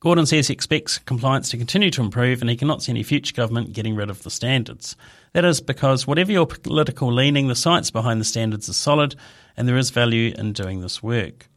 Gordon 0.00 0.26
says 0.26 0.48
he 0.48 0.52
expects 0.52 0.98
compliance 0.98 1.48
to 1.50 1.56
continue 1.56 1.90
to 1.90 2.02
improve 2.02 2.40
and 2.40 2.50
he 2.50 2.56
cannot 2.56 2.82
see 2.82 2.92
any 2.92 3.02
future 3.02 3.34
government 3.34 3.72
getting 3.72 3.96
rid 3.96 4.10
of 4.10 4.22
the 4.22 4.30
standards. 4.30 4.94
That 5.32 5.44
is 5.44 5.60
because 5.60 6.06
whatever 6.06 6.32
your 6.32 6.46
political 6.46 7.12
leaning, 7.12 7.48
the 7.48 7.54
science 7.54 7.90
behind 7.90 8.20
the 8.20 8.24
standards 8.24 8.68
is 8.68 8.76
solid 8.76 9.16
and 9.56 9.66
there 9.66 9.76
is 9.76 9.90
value 9.90 10.34
in 10.36 10.52
doing 10.52 10.80
this 10.80 11.02
work. 11.02 11.48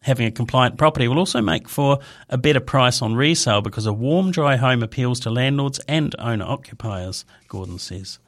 Having 0.00 0.26
a 0.26 0.32
compliant 0.32 0.78
property 0.78 1.06
will 1.06 1.18
also 1.18 1.40
make 1.40 1.68
for 1.68 2.00
a 2.28 2.38
better 2.38 2.60
price 2.60 3.02
on 3.02 3.14
resale 3.14 3.60
because 3.60 3.86
a 3.86 3.92
warm, 3.92 4.32
dry 4.32 4.56
home 4.56 4.82
appeals 4.82 5.20
to 5.20 5.30
landlords 5.30 5.78
and 5.86 6.14
owner 6.18 6.44
occupiers, 6.44 7.24
Gordon 7.46 7.78
says. 7.78 8.18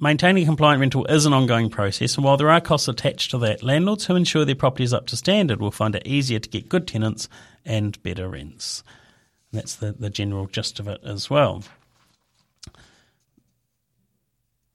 Maintaining 0.00 0.44
a 0.44 0.46
compliant 0.46 0.78
rental 0.78 1.04
is 1.06 1.26
an 1.26 1.32
ongoing 1.32 1.70
process, 1.70 2.14
and 2.14 2.24
while 2.24 2.36
there 2.36 2.50
are 2.50 2.60
costs 2.60 2.86
attached 2.86 3.32
to 3.32 3.38
that, 3.38 3.64
landlords 3.64 4.06
who 4.06 4.14
ensure 4.14 4.44
their 4.44 4.54
property 4.54 4.84
is 4.84 4.94
up 4.94 5.08
to 5.08 5.16
standard 5.16 5.60
will 5.60 5.72
find 5.72 5.96
it 5.96 6.06
easier 6.06 6.38
to 6.38 6.48
get 6.48 6.68
good 6.68 6.86
tenants 6.86 7.28
and 7.64 8.00
better 8.04 8.28
rents. 8.28 8.84
And 9.50 9.60
that's 9.60 9.74
the, 9.74 9.90
the 9.90 10.08
general 10.08 10.46
gist 10.46 10.78
of 10.78 10.86
it 10.86 11.00
as 11.02 11.28
well. 11.28 11.64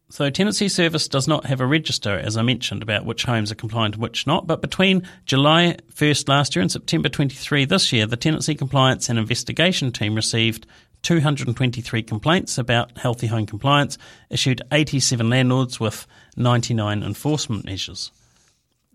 So, 0.10 0.30
Tenancy 0.30 0.68
Service 0.68 1.08
does 1.08 1.28
not 1.28 1.46
have 1.46 1.62
a 1.62 1.66
register, 1.66 2.20
as 2.20 2.36
I 2.36 2.42
mentioned, 2.42 2.84
about 2.84 3.06
which 3.06 3.24
homes 3.24 3.50
are 3.50 3.56
compliant 3.56 3.96
and 3.96 4.04
which 4.04 4.28
not. 4.28 4.46
But 4.46 4.62
between 4.62 5.08
July 5.26 5.78
1st 5.94 6.28
last 6.28 6.56
year 6.56 6.62
and 6.62 6.72
September 6.72 7.08
23 7.08 7.64
this 7.64 7.94
year, 7.94 8.06
the 8.06 8.18
Tenancy 8.18 8.56
Compliance 8.56 9.08
and 9.08 9.18
Investigation 9.18 9.94
Team 9.94 10.16
received 10.16 10.68
223 11.04 12.04
complaints 12.04 12.58
about 12.58 12.98
healthy 12.98 13.28
home 13.28 13.46
compliance, 13.46 13.98
issued 14.30 14.62
87 14.72 15.30
landlords 15.30 15.80
with 15.80 16.08
99 16.36 17.04
enforcement 17.04 17.66
measures. 17.66 18.12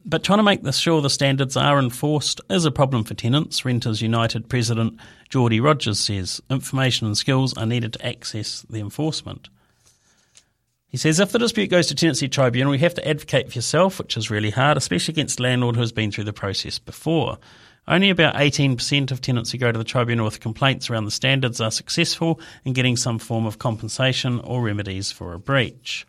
But 0.05 0.25
trying 0.25 0.39
to 0.39 0.43
make 0.43 0.67
sure 0.73 1.03
the 1.03 1.11
standards 1.11 1.57
are 1.57 1.79
enforced 1.79 2.41
is 2.49 2.65
a 2.65 2.71
problem 2.71 3.05
for 3.05 3.15
tenants, 3.15 3.65
Renters 3.65 4.01
United 4.01 4.49
President 4.49 4.99
Geordie 5.29 5.61
Rogers 5.61 5.99
says. 5.99 6.41
Information 6.49 7.07
and 7.07 7.17
skills 7.17 7.57
are 7.59 7.67
needed 7.67 7.93
to 7.93 8.07
access 8.07 8.63
the 8.71 8.81
enforcement. 8.81 9.51
He 10.89 10.97
says 10.97 11.21
if 11.21 11.33
the 11.33 11.39
dispute 11.39 11.69
goes 11.69 11.89
to 11.89 11.95
tenancy 11.95 12.29
tribunal, 12.29 12.75
you 12.75 12.81
have 12.81 12.95
to 12.95 13.07
advocate 13.07 13.51
for 13.51 13.59
yourself, 13.59 13.99
which 13.99 14.17
is 14.17 14.31
really 14.31 14.51
hard, 14.51 14.79
especially 14.79 15.13
against 15.13 15.41
a 15.41 15.43
landlord 15.43 15.75
who 15.75 15.83
has 15.83 15.93
been 15.93 16.11
through 16.11 16.25
the 16.25 16.33
process 16.33 16.79
before. 16.79 17.39
Only 17.89 18.11
about 18.11 18.35
18% 18.35 19.11
of 19.11 19.23
tenants 19.23 19.51
who 19.51 19.57
go 19.59 19.73
to 19.73 19.79
the 19.79 19.85
tribunal 19.85 20.27
with 20.27 20.41
complaints 20.41 20.91
around 20.91 21.07
the 21.07 21.11
standards 21.11 21.59
are 21.59 21.71
successful 21.71 22.39
in 22.67 22.75
getting 22.75 22.99
some 22.99 23.19
form 23.19 23.47
of 23.47 23.59
compensation 23.59 24.41
or 24.41 24.63
remedies 24.63 25.11
for 25.11 25.33
a 25.33 25.39
breach. 25.39 26.07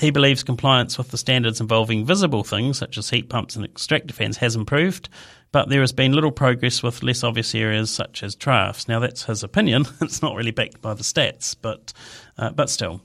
He 0.00 0.10
believes 0.10 0.42
compliance 0.42 0.98
with 0.98 1.12
the 1.12 1.18
standards 1.18 1.60
involving 1.60 2.04
visible 2.04 2.42
things 2.42 2.78
such 2.78 2.98
as 2.98 3.10
heat 3.10 3.28
pumps 3.28 3.54
and 3.54 3.64
extractor 3.64 4.12
fans 4.12 4.38
has 4.38 4.56
improved, 4.56 5.08
but 5.52 5.68
there 5.68 5.80
has 5.80 5.92
been 5.92 6.12
little 6.12 6.32
progress 6.32 6.82
with 6.82 7.04
less 7.04 7.22
obvious 7.22 7.54
areas 7.54 7.90
such 7.90 8.24
as 8.24 8.34
drafts. 8.34 8.88
Now 8.88 8.98
that's 8.98 9.24
his 9.24 9.44
opinion; 9.44 9.84
it's 10.00 10.22
not 10.22 10.34
really 10.34 10.50
backed 10.50 10.80
by 10.80 10.94
the 10.94 11.04
stats, 11.04 11.54
but 11.60 11.92
uh, 12.36 12.50
but 12.50 12.68
still. 12.68 13.00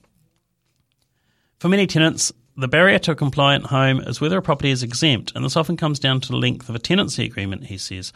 For 1.60 1.70
many 1.70 1.86
tenants, 1.86 2.32
the 2.58 2.68
barrier 2.68 3.00
to 3.00 3.12
a 3.12 3.16
compliant 3.16 3.66
home 3.66 4.00
is 4.02 4.22
whether 4.22 4.38
a 4.38 4.42
property 4.42 4.72
is 4.72 4.84
exempt, 4.84 5.34
and 5.36 5.44
this 5.44 5.58
often 5.58 5.76
comes 5.76 6.00
down 6.00 6.22
to 6.22 6.30
the 6.30 6.38
length 6.38 6.70
of 6.70 6.76
a 6.76 6.80
tenancy 6.80 7.26
agreement, 7.26 7.66
he 7.66 7.78
says. 7.78 8.14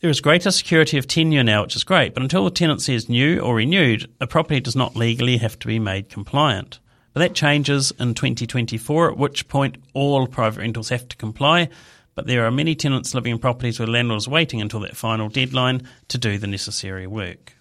There 0.00 0.10
is 0.10 0.20
greater 0.20 0.50
security 0.50 0.96
of 0.96 1.06
tenure 1.06 1.42
now, 1.42 1.62
which 1.62 1.76
is 1.76 1.84
great, 1.84 2.14
but 2.14 2.22
until 2.22 2.44
the 2.44 2.50
tenancy 2.50 2.94
is 2.94 3.08
new 3.08 3.40
or 3.40 3.56
renewed, 3.56 4.10
a 4.20 4.26
property 4.26 4.60
does 4.60 4.76
not 4.76 4.96
legally 4.96 5.38
have 5.38 5.58
to 5.58 5.66
be 5.66 5.78
made 5.78 6.08
compliant. 6.08 6.78
But 7.12 7.20
that 7.20 7.34
changes 7.34 7.92
in 7.98 8.14
2024, 8.14 9.10
at 9.10 9.18
which 9.18 9.48
point 9.48 9.76
all 9.94 10.26
private 10.26 10.60
rentals 10.60 10.90
have 10.90 11.08
to 11.08 11.16
comply. 11.16 11.68
But 12.14 12.26
there 12.26 12.46
are 12.46 12.50
many 12.50 12.74
tenants 12.74 13.14
living 13.14 13.32
in 13.32 13.38
properties 13.38 13.78
where 13.78 13.88
landlords 13.88 14.28
are 14.28 14.30
waiting 14.32 14.60
until 14.60 14.80
that 14.80 14.96
final 14.96 15.28
deadline 15.28 15.82
to 16.08 16.18
do 16.18 16.38
the 16.38 16.46
necessary 16.46 17.06
work. 17.06 17.54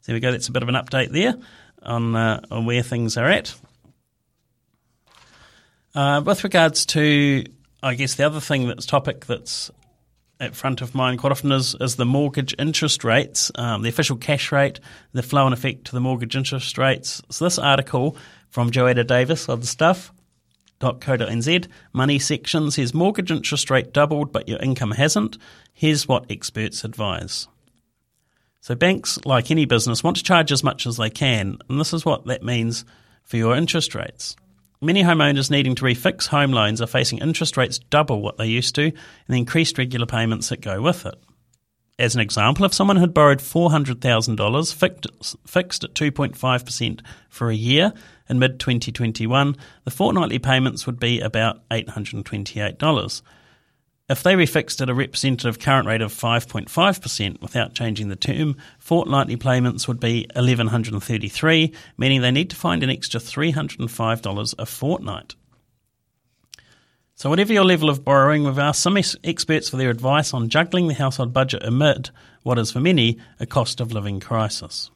So 0.00 0.12
there 0.12 0.14
we 0.14 0.20
go, 0.20 0.30
that's 0.30 0.48
a 0.48 0.52
bit 0.52 0.62
of 0.62 0.68
an 0.68 0.74
update 0.76 1.10
there 1.10 1.34
on, 1.82 2.14
uh, 2.14 2.40
on 2.50 2.66
where 2.66 2.82
things 2.82 3.16
are 3.16 3.28
at. 3.28 3.54
Uh, 5.94 6.22
with 6.24 6.44
regards 6.44 6.86
to, 6.86 7.44
I 7.82 7.94
guess, 7.94 8.14
the 8.14 8.24
other 8.24 8.40
thing 8.40 8.66
that's 8.66 8.86
topic 8.86 9.26
that's 9.26 9.70
at 10.40 10.56
front 10.56 10.80
of 10.80 10.94
mind 10.94 11.20
quite 11.20 11.30
often 11.30 11.52
is, 11.52 11.76
is 11.80 11.96
the 11.96 12.04
mortgage 12.04 12.54
interest 12.58 13.04
rates, 13.04 13.52
um, 13.54 13.82
the 13.82 13.88
official 13.88 14.16
cash 14.16 14.50
rate, 14.50 14.80
the 15.12 15.22
flow 15.22 15.46
and 15.46 15.54
effect 15.54 15.84
to 15.84 15.92
the 15.92 16.00
mortgage 16.00 16.34
interest 16.34 16.76
rates. 16.78 17.22
So 17.30 17.44
this 17.44 17.58
article 17.58 18.16
from 18.48 18.70
Joanna 18.70 19.04
Davis 19.04 19.48
of 19.48 19.60
the 19.60 19.66
stuff.co.nz, 19.66 21.68
money 21.92 22.18
section 22.18 22.70
says 22.70 22.92
mortgage 22.92 23.30
interest 23.30 23.70
rate 23.70 23.92
doubled 23.92 24.32
but 24.32 24.48
your 24.48 24.58
income 24.58 24.90
hasn't. 24.90 25.38
Here's 25.72 26.08
what 26.08 26.26
experts 26.28 26.84
advise. 26.84 27.46
So 28.60 28.74
banks, 28.74 29.18
like 29.24 29.50
any 29.50 29.64
business, 29.64 30.02
want 30.02 30.16
to 30.16 30.24
charge 30.24 30.52
as 30.52 30.64
much 30.64 30.86
as 30.86 30.96
they 30.96 31.10
can, 31.10 31.58
and 31.68 31.80
this 31.80 31.92
is 31.92 32.04
what 32.04 32.26
that 32.26 32.42
means 32.42 32.84
for 33.24 33.36
your 33.36 33.56
interest 33.56 33.94
rates. 33.94 34.36
Many 34.84 35.04
homeowners 35.04 35.48
needing 35.48 35.76
to 35.76 35.84
refix 35.84 36.26
home 36.26 36.50
loans 36.50 36.82
are 36.82 36.88
facing 36.88 37.18
interest 37.18 37.56
rates 37.56 37.78
double 37.78 38.20
what 38.20 38.36
they 38.36 38.46
used 38.46 38.74
to 38.74 38.86
and 38.86 38.94
the 39.28 39.38
increased 39.38 39.78
regular 39.78 40.06
payments 40.06 40.48
that 40.48 40.60
go 40.60 40.82
with 40.82 41.06
it. 41.06 41.14
As 42.00 42.16
an 42.16 42.20
example, 42.20 42.64
if 42.64 42.74
someone 42.74 42.96
had 42.96 43.14
borrowed 43.14 43.38
$400,000 43.38 44.74
fixed, 44.74 45.36
fixed 45.46 45.84
at 45.84 45.94
2.5% 45.94 47.00
for 47.28 47.48
a 47.48 47.54
year 47.54 47.92
in 48.28 48.40
mid 48.40 48.58
2021, 48.58 49.56
the 49.84 49.90
fortnightly 49.92 50.40
payments 50.40 50.84
would 50.84 50.98
be 50.98 51.20
about 51.20 51.60
$828. 51.68 53.22
If 54.12 54.22
they 54.22 54.34
refixed 54.34 54.82
at 54.82 54.90
a 54.90 54.94
representative 54.94 55.58
current 55.58 55.88
rate 55.88 56.02
of 56.02 56.12
5.5% 56.12 57.40
without 57.40 57.72
changing 57.72 58.08
the 58.08 58.14
term, 58.14 58.58
fortnightly 58.78 59.36
payments 59.36 59.88
would 59.88 60.00
be 60.00 60.26
1,133, 60.34 61.72
meaning 61.96 62.20
they 62.20 62.30
need 62.30 62.50
to 62.50 62.56
find 62.56 62.82
an 62.82 62.90
extra 62.90 63.18
$305 63.18 64.54
a 64.58 64.66
fortnight. 64.66 65.34
So, 67.14 67.30
whatever 67.30 67.54
your 67.54 67.64
level 67.64 67.88
of 67.88 68.04
borrowing, 68.04 68.44
we've 68.44 68.58
asked 68.58 68.82
some 68.82 68.98
experts 68.98 69.70
for 69.70 69.78
their 69.78 69.88
advice 69.88 70.34
on 70.34 70.50
juggling 70.50 70.88
the 70.88 70.94
household 70.94 71.32
budget 71.32 71.62
amid 71.62 72.10
what 72.42 72.58
is 72.58 72.70
for 72.70 72.80
many 72.80 73.18
a 73.40 73.46
cost 73.46 73.80
of 73.80 73.92
living 73.92 74.20
crisis. 74.20 74.90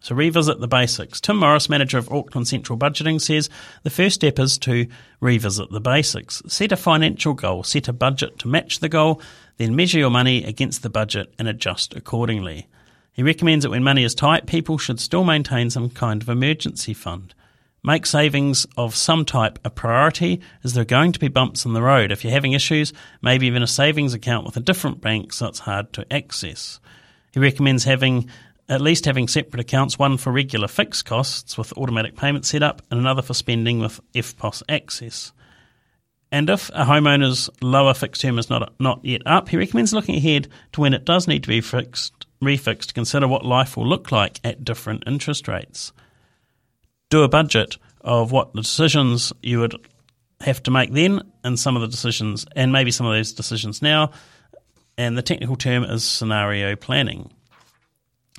So 0.00 0.14
revisit 0.14 0.60
the 0.60 0.68
basics. 0.68 1.20
Tim 1.20 1.38
Morris, 1.38 1.68
manager 1.68 1.98
of 1.98 2.10
Auckland 2.10 2.46
Central 2.46 2.78
Budgeting, 2.78 3.20
says 3.20 3.50
the 3.82 3.90
first 3.90 4.14
step 4.16 4.38
is 4.38 4.56
to 4.58 4.86
revisit 5.20 5.70
the 5.70 5.80
basics. 5.80 6.40
Set 6.46 6.70
a 6.70 6.76
financial 6.76 7.34
goal, 7.34 7.64
set 7.64 7.88
a 7.88 7.92
budget 7.92 8.38
to 8.38 8.48
match 8.48 8.78
the 8.78 8.88
goal, 8.88 9.20
then 9.56 9.74
measure 9.74 9.98
your 9.98 10.10
money 10.10 10.44
against 10.44 10.82
the 10.82 10.90
budget 10.90 11.34
and 11.38 11.48
adjust 11.48 11.96
accordingly. 11.96 12.68
He 13.12 13.24
recommends 13.24 13.64
that 13.64 13.70
when 13.70 13.82
money 13.82 14.04
is 14.04 14.14
tight, 14.14 14.46
people 14.46 14.78
should 14.78 15.00
still 15.00 15.24
maintain 15.24 15.70
some 15.70 15.90
kind 15.90 16.22
of 16.22 16.28
emergency 16.28 16.94
fund. 16.94 17.34
Make 17.82 18.06
savings 18.06 18.66
of 18.76 18.94
some 18.94 19.24
type 19.24 19.58
a 19.64 19.70
priority 19.70 20.40
as 20.62 20.74
there 20.74 20.82
are 20.82 20.84
going 20.84 21.10
to 21.12 21.18
be 21.18 21.26
bumps 21.26 21.64
in 21.64 21.72
the 21.72 21.82
road. 21.82 22.12
If 22.12 22.22
you're 22.22 22.32
having 22.32 22.52
issues, 22.52 22.92
maybe 23.20 23.46
even 23.46 23.64
a 23.64 23.66
savings 23.66 24.14
account 24.14 24.46
with 24.46 24.56
a 24.56 24.60
different 24.60 25.00
bank 25.00 25.32
so 25.32 25.48
it's 25.48 25.58
hard 25.60 25.92
to 25.94 26.12
access. 26.12 26.78
He 27.32 27.40
recommends 27.40 27.84
having 27.84 28.28
at 28.68 28.80
least 28.80 29.06
having 29.06 29.28
separate 29.28 29.60
accounts, 29.60 29.98
one 29.98 30.18
for 30.18 30.30
regular 30.30 30.68
fixed 30.68 31.06
costs 31.06 31.56
with 31.56 31.76
automatic 31.78 32.16
payment 32.16 32.44
setup 32.44 32.82
and 32.90 33.00
another 33.00 33.22
for 33.22 33.34
spending 33.34 33.78
with 33.78 34.00
EFTPOS 34.14 34.62
access. 34.68 35.32
And 36.30 36.50
if 36.50 36.68
a 36.70 36.84
homeowner's 36.84 37.48
lower 37.62 37.94
fixed 37.94 38.20
term 38.20 38.38
is 38.38 38.50
not, 38.50 38.74
not 38.78 39.02
yet 39.02 39.22
up, 39.24 39.48
he 39.48 39.56
recommends 39.56 39.94
looking 39.94 40.16
ahead 40.16 40.48
to 40.72 40.82
when 40.82 40.92
it 40.92 41.06
does 41.06 41.26
need 41.26 41.42
to 41.44 41.48
be 41.48 41.62
fixed, 41.62 42.26
refixed 42.42 42.86
to 42.86 42.94
consider 42.94 43.26
what 43.26 43.46
life 43.46 43.76
will 43.76 43.86
look 43.86 44.12
like 44.12 44.38
at 44.44 44.64
different 44.64 45.04
interest 45.06 45.48
rates. 45.48 45.92
Do 47.08 47.22
a 47.22 47.28
budget 47.28 47.78
of 48.02 48.30
what 48.30 48.52
the 48.52 48.60
decisions 48.60 49.32
you 49.42 49.60
would 49.60 49.74
have 50.42 50.62
to 50.64 50.70
make 50.70 50.92
then 50.92 51.22
and 51.42 51.58
some 51.58 51.76
of 51.76 51.82
the 51.82 51.88
decisions, 51.88 52.46
and 52.54 52.72
maybe 52.72 52.90
some 52.90 53.06
of 53.06 53.14
those 53.14 53.32
decisions 53.32 53.80
now. 53.80 54.10
And 54.98 55.16
the 55.16 55.22
technical 55.22 55.56
term 55.56 55.84
is 55.84 56.04
scenario 56.04 56.76
planning. 56.76 57.30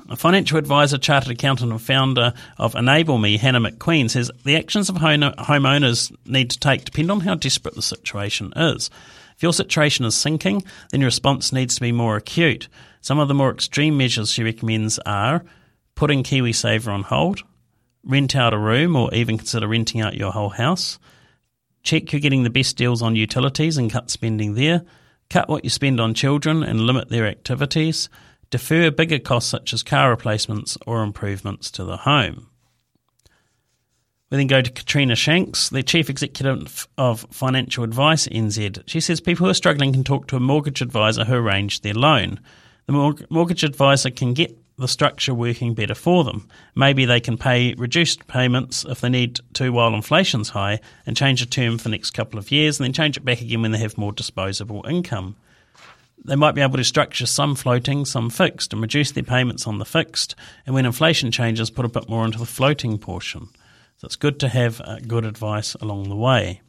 A 0.09 0.15
financial 0.15 0.57
advisor, 0.57 0.97
chartered 0.97 1.31
accountant, 1.31 1.71
and 1.71 1.81
founder 1.81 2.33
of 2.57 2.75
Enable 2.75 3.17
Me, 3.17 3.37
Hannah 3.37 3.61
McQueen, 3.61 4.09
says 4.09 4.31
the 4.43 4.55
actions 4.55 4.89
of 4.89 4.95
homeowners 4.95 6.11
need 6.25 6.49
to 6.49 6.59
take 6.59 6.85
depend 6.85 7.11
on 7.11 7.19
how 7.21 7.35
desperate 7.35 7.75
the 7.75 7.81
situation 7.81 8.51
is. 8.55 8.89
If 9.35 9.43
your 9.43 9.53
situation 9.53 10.05
is 10.05 10.15
sinking, 10.15 10.63
then 10.91 11.01
your 11.01 11.07
response 11.07 11.53
needs 11.53 11.75
to 11.75 11.81
be 11.81 11.91
more 11.91 12.17
acute. 12.17 12.67
Some 13.01 13.19
of 13.19 13.27
the 13.27 13.33
more 13.35 13.51
extreme 13.51 13.97
measures 13.97 14.31
she 14.31 14.43
recommends 14.43 14.99
are 15.05 15.45
putting 15.95 16.23
KiwiSaver 16.23 16.87
on 16.87 17.03
hold, 17.03 17.43
rent 18.03 18.35
out 18.35 18.53
a 18.53 18.57
room 18.57 18.95
or 18.95 19.13
even 19.13 19.37
consider 19.37 19.67
renting 19.67 20.01
out 20.01 20.17
your 20.17 20.31
whole 20.31 20.49
house, 20.49 20.97
Check 21.83 22.11
you're 22.11 22.19
getting 22.19 22.43
the 22.43 22.49
best 22.49 22.77
deals 22.77 23.01
on 23.01 23.15
utilities 23.15 23.77
and 23.77 23.91
cut 23.91 24.09
spending 24.09 24.55
there. 24.55 24.83
Cut 25.29 25.47
what 25.49 25.63
you 25.63 25.69
spend 25.69 25.99
on 25.99 26.13
children 26.13 26.63
and 26.63 26.81
limit 26.81 27.09
their 27.09 27.27
activities. 27.27 28.09
Defer 28.49 28.91
bigger 28.91 29.19
costs 29.19 29.49
such 29.49 29.73
as 29.73 29.83
car 29.83 30.09
replacements 30.09 30.77
or 30.87 31.03
improvements 31.03 31.69
to 31.71 31.83
the 31.83 31.97
home. 31.97 32.47
We 34.31 34.37
then 34.37 34.47
go 34.47 34.61
to 34.61 34.71
Katrina 34.71 35.15
Shanks, 35.15 35.69
the 35.69 35.81
Chief 35.81 36.09
Executive 36.09 36.87
of 36.97 37.25
Financial 37.31 37.83
Advice 37.83 38.27
NZ. 38.27 38.83
She 38.85 38.99
says 38.99 39.19
people 39.19 39.45
who 39.45 39.49
are 39.49 39.55
struggling 39.55 39.91
can 39.91 40.03
talk 40.03 40.27
to 40.27 40.35
a 40.35 40.39
mortgage 40.39 40.81
advisor 40.81 41.25
who 41.25 41.35
arranged 41.35 41.81
their 41.81 41.95
loan. 41.95 42.39
The 42.85 43.25
mortgage 43.29 43.63
advisor 43.63 44.11
can 44.11 44.33
get 44.33 44.55
the 44.77 44.87
structure 44.87 45.33
working 45.33 45.73
better 45.73 45.95
for 45.95 46.23
them. 46.23 46.47
Maybe 46.75 47.05
they 47.05 47.19
can 47.19 47.37
pay 47.37 47.73
reduced 47.73 48.27
payments 48.27 48.85
if 48.85 49.01
they 49.01 49.09
need 49.09 49.39
to 49.53 49.71
while 49.71 49.93
inflation's 49.93 50.49
high 50.49 50.79
and 51.05 51.17
change 51.17 51.41
the 51.41 51.45
term 51.45 51.77
for 51.77 51.83
the 51.83 51.89
next 51.89 52.11
couple 52.11 52.39
of 52.39 52.51
years 52.51 52.79
and 52.79 52.85
then 52.85 52.93
change 52.93 53.17
it 53.17 53.25
back 53.25 53.41
again 53.41 53.61
when 53.61 53.71
they 53.71 53.79
have 53.79 53.97
more 53.97 54.13
disposable 54.13 54.85
income. 54.87 55.35
They 56.25 56.35
might 56.35 56.55
be 56.55 56.61
able 56.61 56.77
to 56.77 56.83
structure 56.83 57.25
some 57.25 57.55
floating, 57.55 58.05
some 58.05 58.29
fixed, 58.29 58.73
and 58.73 58.81
reduce 58.81 59.11
their 59.11 59.23
payments 59.23 59.65
on 59.67 59.79
the 59.79 59.85
fixed, 59.85 60.35
and 60.65 60.75
when 60.75 60.85
inflation 60.85 61.31
changes, 61.31 61.69
put 61.69 61.85
a 61.85 61.89
bit 61.89 62.09
more 62.09 62.25
into 62.25 62.39
the 62.39 62.45
floating 62.45 62.97
portion. 62.97 63.49
So 63.97 64.05
it's 64.05 64.15
good 64.15 64.39
to 64.41 64.49
have 64.49 64.81
uh, 64.81 64.99
good 65.07 65.25
advice 65.25 65.75
along 65.75 66.09
the 66.09 66.15
way. 66.15 66.61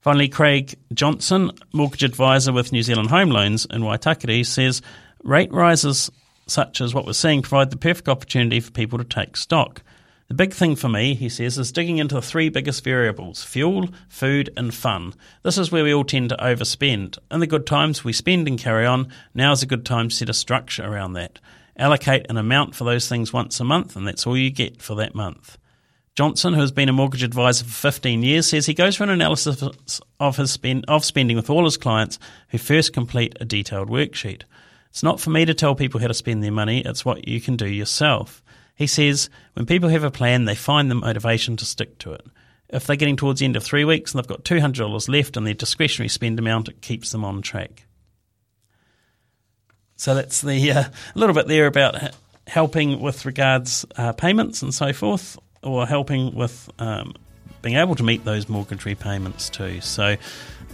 Finally, 0.00 0.28
Craig 0.28 0.76
Johnson, 0.94 1.50
mortgage 1.72 2.04
advisor 2.04 2.52
with 2.52 2.72
New 2.72 2.82
Zealand 2.82 3.10
Home 3.10 3.30
Loans 3.30 3.66
in 3.66 3.82
Waitakere, 3.82 4.46
says 4.46 4.80
rate 5.22 5.52
rises 5.52 6.10
such 6.46 6.80
as 6.80 6.94
what 6.94 7.04
we're 7.04 7.12
seeing 7.12 7.42
provide 7.42 7.70
the 7.70 7.76
perfect 7.76 8.08
opportunity 8.08 8.60
for 8.60 8.70
people 8.70 8.98
to 8.98 9.04
take 9.04 9.36
stock. 9.36 9.82
The 10.28 10.34
big 10.34 10.52
thing 10.52 10.76
for 10.76 10.90
me, 10.90 11.14
he 11.14 11.30
says, 11.30 11.56
is 11.56 11.72
digging 11.72 11.96
into 11.96 12.14
the 12.14 12.20
three 12.20 12.50
biggest 12.50 12.84
variables 12.84 13.42
fuel, 13.42 13.88
food, 14.10 14.50
and 14.58 14.74
fun. 14.74 15.14
This 15.42 15.56
is 15.56 15.72
where 15.72 15.82
we 15.82 15.94
all 15.94 16.04
tend 16.04 16.28
to 16.28 16.36
overspend. 16.36 17.16
In 17.30 17.40
the 17.40 17.46
good 17.46 17.66
times, 17.66 18.04
we 18.04 18.12
spend 18.12 18.46
and 18.46 18.58
carry 18.58 18.84
on. 18.84 19.08
Now 19.32 19.52
is 19.52 19.62
a 19.62 19.66
good 19.66 19.86
time 19.86 20.10
to 20.10 20.14
set 20.14 20.28
a 20.28 20.34
structure 20.34 20.84
around 20.84 21.14
that. 21.14 21.40
Allocate 21.78 22.26
an 22.28 22.36
amount 22.36 22.74
for 22.74 22.84
those 22.84 23.08
things 23.08 23.32
once 23.32 23.58
a 23.58 23.64
month, 23.64 23.96
and 23.96 24.06
that's 24.06 24.26
all 24.26 24.36
you 24.36 24.50
get 24.50 24.82
for 24.82 24.94
that 24.96 25.14
month. 25.14 25.56
Johnson, 26.14 26.52
who 26.52 26.60
has 26.60 26.72
been 26.72 26.90
a 26.90 26.92
mortgage 26.92 27.22
advisor 27.22 27.64
for 27.64 27.70
15 27.70 28.22
years, 28.22 28.48
says 28.48 28.66
he 28.66 28.74
goes 28.74 28.96
for 28.96 29.04
an 29.04 29.10
analysis 29.10 29.62
of 30.20 30.36
his 30.36 30.50
spend, 30.50 30.84
of 30.88 31.06
spending 31.06 31.38
with 31.38 31.48
all 31.48 31.64
his 31.64 31.78
clients 31.78 32.18
who 32.50 32.58
first 32.58 32.92
complete 32.92 33.34
a 33.40 33.46
detailed 33.46 33.88
worksheet. 33.88 34.42
It's 34.90 35.02
not 35.02 35.20
for 35.20 35.30
me 35.30 35.46
to 35.46 35.54
tell 35.54 35.74
people 35.74 36.00
how 36.00 36.08
to 36.08 36.14
spend 36.14 36.42
their 36.42 36.52
money, 36.52 36.82
it's 36.84 37.04
what 37.04 37.26
you 37.26 37.40
can 37.40 37.56
do 37.56 37.66
yourself. 37.68 38.42
He 38.78 38.86
says 38.86 39.28
when 39.54 39.66
people 39.66 39.88
have 39.88 40.04
a 40.04 40.10
plan, 40.10 40.44
they 40.44 40.54
find 40.54 40.88
the 40.88 40.94
motivation 40.94 41.56
to 41.56 41.64
stick 41.64 41.98
to 41.98 42.12
it. 42.12 42.24
If 42.68 42.86
they're 42.86 42.94
getting 42.94 43.16
towards 43.16 43.40
the 43.40 43.46
end 43.46 43.56
of 43.56 43.64
three 43.64 43.84
weeks 43.84 44.12
and 44.12 44.22
they've 44.22 44.28
got 44.28 44.44
$200 44.44 45.08
left 45.08 45.36
in 45.36 45.42
their 45.42 45.52
discretionary 45.52 46.08
spend 46.08 46.38
amount, 46.38 46.68
it 46.68 46.80
keeps 46.80 47.10
them 47.10 47.24
on 47.24 47.42
track. 47.42 47.86
So 49.96 50.14
that's 50.14 50.42
the 50.42 50.70
uh, 50.70 50.84
a 50.84 51.18
little 51.18 51.34
bit 51.34 51.48
there 51.48 51.66
about 51.66 52.14
helping 52.46 53.00
with 53.00 53.26
regards 53.26 53.84
uh, 53.96 54.12
payments 54.12 54.62
and 54.62 54.72
so 54.72 54.92
forth, 54.92 55.36
or 55.60 55.84
helping 55.84 56.36
with 56.36 56.70
um, 56.78 57.14
being 57.62 57.74
able 57.74 57.96
to 57.96 58.04
meet 58.04 58.24
those 58.24 58.48
mortgage 58.48 58.84
repayments 58.84 59.50
too. 59.50 59.80
So 59.80 60.14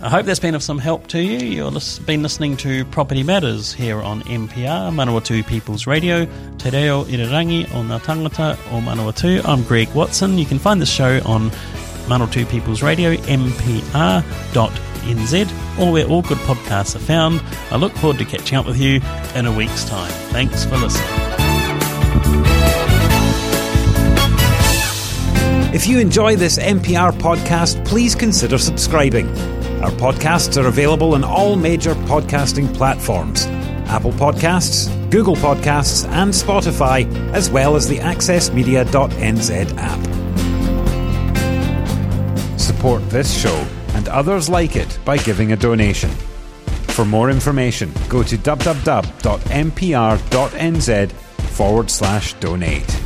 I 0.00 0.10
hope 0.10 0.26
that's 0.26 0.40
been 0.40 0.54
of 0.54 0.62
some 0.62 0.78
help 0.78 1.06
to 1.08 1.20
you. 1.20 1.38
You've 1.38 2.06
been 2.06 2.22
listening 2.22 2.56
to 2.58 2.84
Property 2.86 3.22
Matters 3.22 3.72
here 3.72 4.02
on 4.02 4.22
MPR, 4.22 4.92
Manawatu 4.92 5.46
People's 5.46 5.86
Radio, 5.86 6.26
Te 6.58 6.70
Reo 6.70 7.04
Irirangi 7.04 7.64
o 7.70 7.82
Ngā 7.82 8.00
Tangata 8.00 8.54
o 8.72 8.80
Manawatu. 8.80 9.42
I'm 9.46 9.62
Greg 9.62 9.88
Watson. 9.94 10.36
You 10.36 10.44
can 10.44 10.58
find 10.58 10.82
the 10.82 10.86
show 10.86 11.20
on 11.24 11.50
Manawatu 12.08 12.46
People's 12.50 12.82
Radio, 12.82 13.14
mpr.nz, 13.14 14.18
or 15.80 15.92
where 15.92 16.06
all 16.06 16.22
good 16.22 16.38
podcasts 16.38 16.96
are 16.96 17.00
found. 17.00 17.40
I 17.70 17.76
look 17.76 17.92
forward 17.92 18.18
to 18.18 18.24
catching 18.26 18.58
up 18.58 18.66
with 18.66 18.78
you 18.78 19.00
in 19.34 19.46
a 19.46 19.52
week's 19.56 19.84
time. 19.84 20.10
Thanks 20.32 20.64
for 20.66 20.76
listening. 20.76 21.08
If 25.72 25.86
you 25.88 25.98
enjoy 25.98 26.36
this 26.36 26.58
MPR 26.58 27.12
podcast, 27.12 27.84
please 27.86 28.14
consider 28.14 28.58
subscribing. 28.58 29.26
Our 29.84 29.90
podcasts 29.90 30.56
are 30.56 30.66
available 30.68 31.12
on 31.14 31.24
all 31.24 31.56
major 31.56 31.94
podcasting 31.94 32.74
platforms 32.74 33.44
Apple 33.86 34.12
Podcasts, 34.12 34.88
Google 35.10 35.36
Podcasts, 35.36 36.08
and 36.08 36.32
Spotify, 36.32 37.04
as 37.34 37.50
well 37.50 37.76
as 37.76 37.86
the 37.86 37.98
accessmedia.nz 37.98 39.74
app. 39.76 40.00
Support 42.58 43.10
this 43.10 43.38
show 43.38 43.66
and 43.88 44.08
others 44.08 44.48
like 44.48 44.74
it 44.74 44.98
by 45.04 45.18
giving 45.18 45.52
a 45.52 45.56
donation. 45.56 46.08
For 46.88 47.04
more 47.04 47.28
information, 47.28 47.92
go 48.08 48.22
to 48.22 48.38
www.mpr.nz 48.38 49.12
forward 51.12 51.90
slash 51.90 52.32
donate. 52.40 53.03